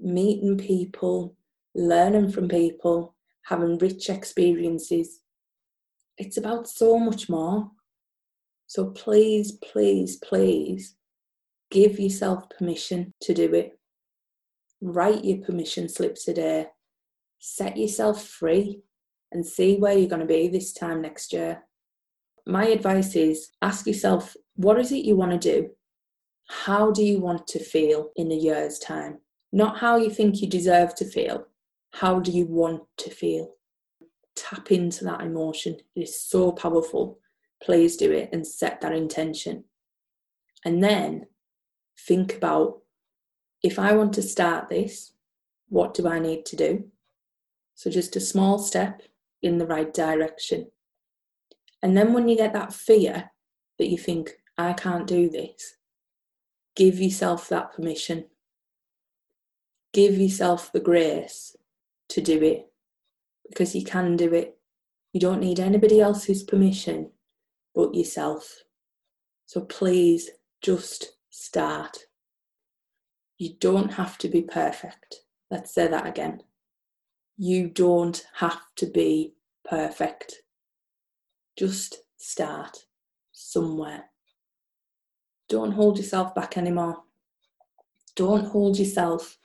meeting 0.00 0.58
people, 0.58 1.36
learning 1.74 2.30
from 2.30 2.48
people, 2.48 3.14
having 3.42 3.78
rich 3.78 4.08
experiences. 4.08 5.20
It's 6.18 6.36
about 6.36 6.68
so 6.68 6.98
much 6.98 7.28
more. 7.28 7.70
So 8.66 8.86
please, 8.90 9.52
please, 9.52 10.16
please 10.16 10.96
give 11.70 11.98
yourself 11.98 12.44
permission 12.56 13.12
to 13.22 13.34
do 13.34 13.52
it. 13.54 13.78
Write 14.80 15.24
your 15.24 15.38
permission 15.38 15.88
slips 15.88 16.28
a 16.28 16.34
day. 16.34 16.66
Set 17.46 17.76
yourself 17.76 18.24
free 18.24 18.80
and 19.30 19.44
see 19.46 19.76
where 19.76 19.92
you're 19.92 20.08
going 20.08 20.22
to 20.22 20.26
be 20.26 20.48
this 20.48 20.72
time 20.72 21.02
next 21.02 21.30
year. 21.30 21.62
My 22.46 22.64
advice 22.68 23.14
is 23.16 23.50
ask 23.60 23.86
yourself 23.86 24.34
what 24.56 24.80
is 24.80 24.90
it 24.92 25.04
you 25.04 25.14
want 25.14 25.32
to 25.32 25.38
do? 25.38 25.68
How 26.48 26.90
do 26.90 27.04
you 27.04 27.20
want 27.20 27.46
to 27.48 27.58
feel 27.58 28.12
in 28.16 28.32
a 28.32 28.34
year's 28.34 28.78
time? 28.78 29.18
Not 29.52 29.76
how 29.76 29.98
you 29.98 30.08
think 30.08 30.40
you 30.40 30.48
deserve 30.48 30.94
to 30.94 31.04
feel. 31.04 31.46
How 31.92 32.18
do 32.18 32.30
you 32.30 32.46
want 32.46 32.84
to 32.96 33.10
feel? 33.10 33.52
Tap 34.34 34.72
into 34.72 35.04
that 35.04 35.20
emotion. 35.20 35.76
It 35.94 36.04
is 36.04 36.18
so 36.18 36.50
powerful. 36.50 37.18
Please 37.62 37.98
do 37.98 38.10
it 38.10 38.30
and 38.32 38.46
set 38.46 38.80
that 38.80 38.94
intention. 38.94 39.64
And 40.64 40.82
then 40.82 41.26
think 42.06 42.36
about 42.36 42.78
if 43.62 43.78
I 43.78 43.92
want 43.92 44.14
to 44.14 44.22
start 44.22 44.70
this, 44.70 45.12
what 45.68 45.92
do 45.92 46.08
I 46.08 46.18
need 46.18 46.46
to 46.46 46.56
do? 46.56 46.90
So, 47.74 47.90
just 47.90 48.16
a 48.16 48.20
small 48.20 48.58
step 48.58 49.02
in 49.42 49.58
the 49.58 49.66
right 49.66 49.92
direction. 49.92 50.68
And 51.82 51.96
then 51.96 52.12
when 52.12 52.28
you 52.28 52.36
get 52.36 52.52
that 52.54 52.72
fear 52.72 53.30
that 53.78 53.88
you 53.88 53.98
think, 53.98 54.32
I 54.56 54.72
can't 54.72 55.06
do 55.06 55.28
this, 55.28 55.76
give 56.76 56.98
yourself 56.98 57.48
that 57.48 57.74
permission. 57.74 58.26
Give 59.92 60.16
yourself 60.16 60.72
the 60.72 60.80
grace 60.80 61.56
to 62.08 62.20
do 62.20 62.42
it 62.42 62.72
because 63.48 63.74
you 63.74 63.84
can 63.84 64.16
do 64.16 64.32
it. 64.32 64.56
You 65.12 65.20
don't 65.20 65.40
need 65.40 65.60
anybody 65.60 66.00
else's 66.00 66.42
permission 66.42 67.10
but 67.74 67.94
yourself. 67.94 68.62
So 69.46 69.60
please 69.60 70.30
just 70.62 71.16
start. 71.30 72.06
You 73.38 73.54
don't 73.60 73.92
have 73.94 74.16
to 74.18 74.28
be 74.28 74.42
perfect. 74.42 75.16
Let's 75.50 75.74
say 75.74 75.88
that 75.88 76.06
again. 76.06 76.42
You 77.36 77.68
don't 77.68 78.24
have 78.34 78.60
to 78.76 78.86
be 78.86 79.34
perfect. 79.64 80.42
Just 81.56 81.98
start 82.16 82.78
somewhere. 83.32 84.04
Don't 85.48 85.72
hold 85.72 85.98
yourself 85.98 86.34
back 86.34 86.56
anymore. 86.56 87.02
Don't 88.16 88.46
hold 88.46 88.78
yourself 88.78 89.38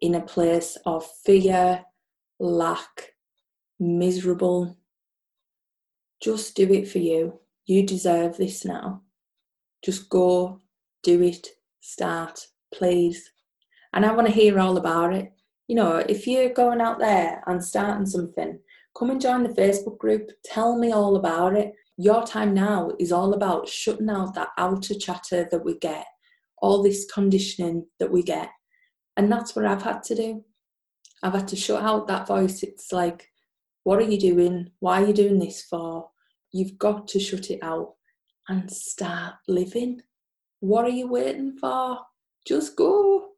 in 0.00 0.14
a 0.14 0.20
place 0.20 0.78
of 0.86 1.06
fear, 1.24 1.84
lack, 2.38 3.14
miserable. 3.78 4.78
Just 6.22 6.56
do 6.56 6.72
it 6.72 6.88
for 6.88 6.98
you. 6.98 7.38
You 7.66 7.86
deserve 7.86 8.36
this 8.36 8.64
now. 8.64 9.02
Just 9.84 10.08
go, 10.08 10.60
do 11.02 11.22
it, 11.22 11.48
start, 11.80 12.46
please. 12.72 13.30
And 13.92 14.04
I 14.04 14.12
want 14.12 14.26
to 14.26 14.32
hear 14.32 14.58
all 14.58 14.76
about 14.76 15.12
it. 15.12 15.32
You 15.68 15.76
know, 15.76 15.96
if 16.08 16.26
you're 16.26 16.52
going 16.52 16.80
out 16.80 16.98
there 16.98 17.42
and 17.46 17.62
starting 17.62 18.06
something, 18.06 18.58
come 18.98 19.10
and 19.10 19.20
join 19.20 19.42
the 19.42 19.50
Facebook 19.50 19.98
group. 19.98 20.30
Tell 20.44 20.78
me 20.78 20.92
all 20.92 21.16
about 21.16 21.54
it. 21.54 21.74
Your 21.98 22.24
time 22.24 22.54
now 22.54 22.92
is 22.98 23.12
all 23.12 23.34
about 23.34 23.68
shutting 23.68 24.08
out 24.08 24.34
that 24.34 24.48
outer 24.56 24.94
chatter 24.94 25.46
that 25.50 25.64
we 25.64 25.78
get, 25.78 26.06
all 26.62 26.82
this 26.82 27.04
conditioning 27.12 27.86
that 27.98 28.10
we 28.10 28.22
get. 28.22 28.48
And 29.16 29.30
that's 29.30 29.54
what 29.54 29.66
I've 29.66 29.82
had 29.82 30.02
to 30.04 30.14
do. 30.14 30.44
I've 31.22 31.34
had 31.34 31.48
to 31.48 31.56
shut 31.56 31.82
out 31.82 32.06
that 32.06 32.28
voice. 32.28 32.62
It's 32.62 32.92
like, 32.92 33.28
what 33.82 33.98
are 33.98 34.10
you 34.10 34.18
doing? 34.18 34.70
Why 34.80 35.02
are 35.02 35.06
you 35.06 35.12
doing 35.12 35.38
this 35.38 35.62
for? 35.62 36.08
You've 36.52 36.78
got 36.78 37.08
to 37.08 37.20
shut 37.20 37.50
it 37.50 37.58
out 37.62 37.94
and 38.48 38.70
start 38.70 39.34
living. 39.48 40.00
What 40.60 40.84
are 40.84 40.90
you 40.90 41.08
waiting 41.08 41.56
for? 41.58 41.98
Just 42.46 42.76
go. 42.76 43.30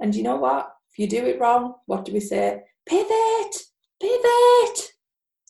And 0.00 0.14
you 0.14 0.22
know 0.22 0.36
what? 0.36 0.72
You 1.00 1.06
do 1.06 1.24
it 1.24 1.40
wrong, 1.40 1.76
what 1.86 2.04
do 2.04 2.12
we 2.12 2.20
say? 2.20 2.60
Pivot, 2.86 3.56
pivot. 4.02 4.92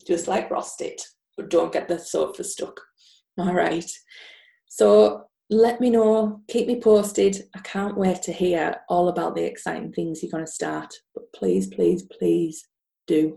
Just 0.07 0.29
like 0.29 0.49
Ross 0.49 0.77
did, 0.77 1.01
but 1.37 1.51
don't 1.51 1.73
get 1.73 1.89
the 1.89 1.99
sofa 1.99 2.45
stuck. 2.45 2.81
All 3.37 3.53
right. 3.53 3.91
So 4.69 5.25
let 5.51 5.81
me 5.81 5.91
know, 5.91 6.41
keep 6.47 6.69
me 6.69 6.81
posted. 6.81 7.49
I 7.53 7.59
can't 7.63 7.97
wait 7.97 8.23
to 8.23 8.33
hear 8.33 8.77
all 8.89 9.09
about 9.09 9.35
the 9.35 9.43
exciting 9.43 9.93
things 9.93 10.23
you're 10.23 10.31
going 10.31 10.47
to 10.47 10.53
start. 10.53 10.95
But 11.17 11.25
please, 11.35 11.67
please, 11.67 12.05
please 12.05 12.69
do. 13.09 13.37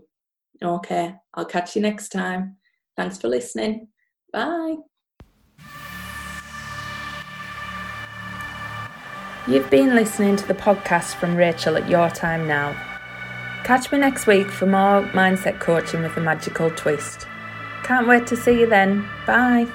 Okay, 0.62 1.16
I'll 1.34 1.44
catch 1.44 1.74
you 1.74 1.82
next 1.82 2.10
time. 2.10 2.58
Thanks 2.96 3.18
for 3.18 3.26
listening. 3.26 3.88
Bye. 4.32 4.76
You've 9.46 9.68
been 9.68 9.94
listening 9.94 10.36
to 10.36 10.48
the 10.48 10.54
podcast 10.54 11.16
from 11.16 11.36
Rachel 11.36 11.76
at 11.76 11.86
Your 11.86 12.08
Time 12.08 12.48
Now. 12.48 12.72
Catch 13.62 13.92
me 13.92 13.98
next 13.98 14.26
week 14.26 14.50
for 14.50 14.64
more 14.64 15.02
mindset 15.12 15.60
coaching 15.60 16.02
with 16.02 16.16
a 16.16 16.20
magical 16.20 16.70
twist. 16.70 17.26
Can't 17.82 18.08
wait 18.08 18.26
to 18.28 18.36
see 18.36 18.58
you 18.58 18.66
then. 18.66 19.06
Bye. 19.26 19.66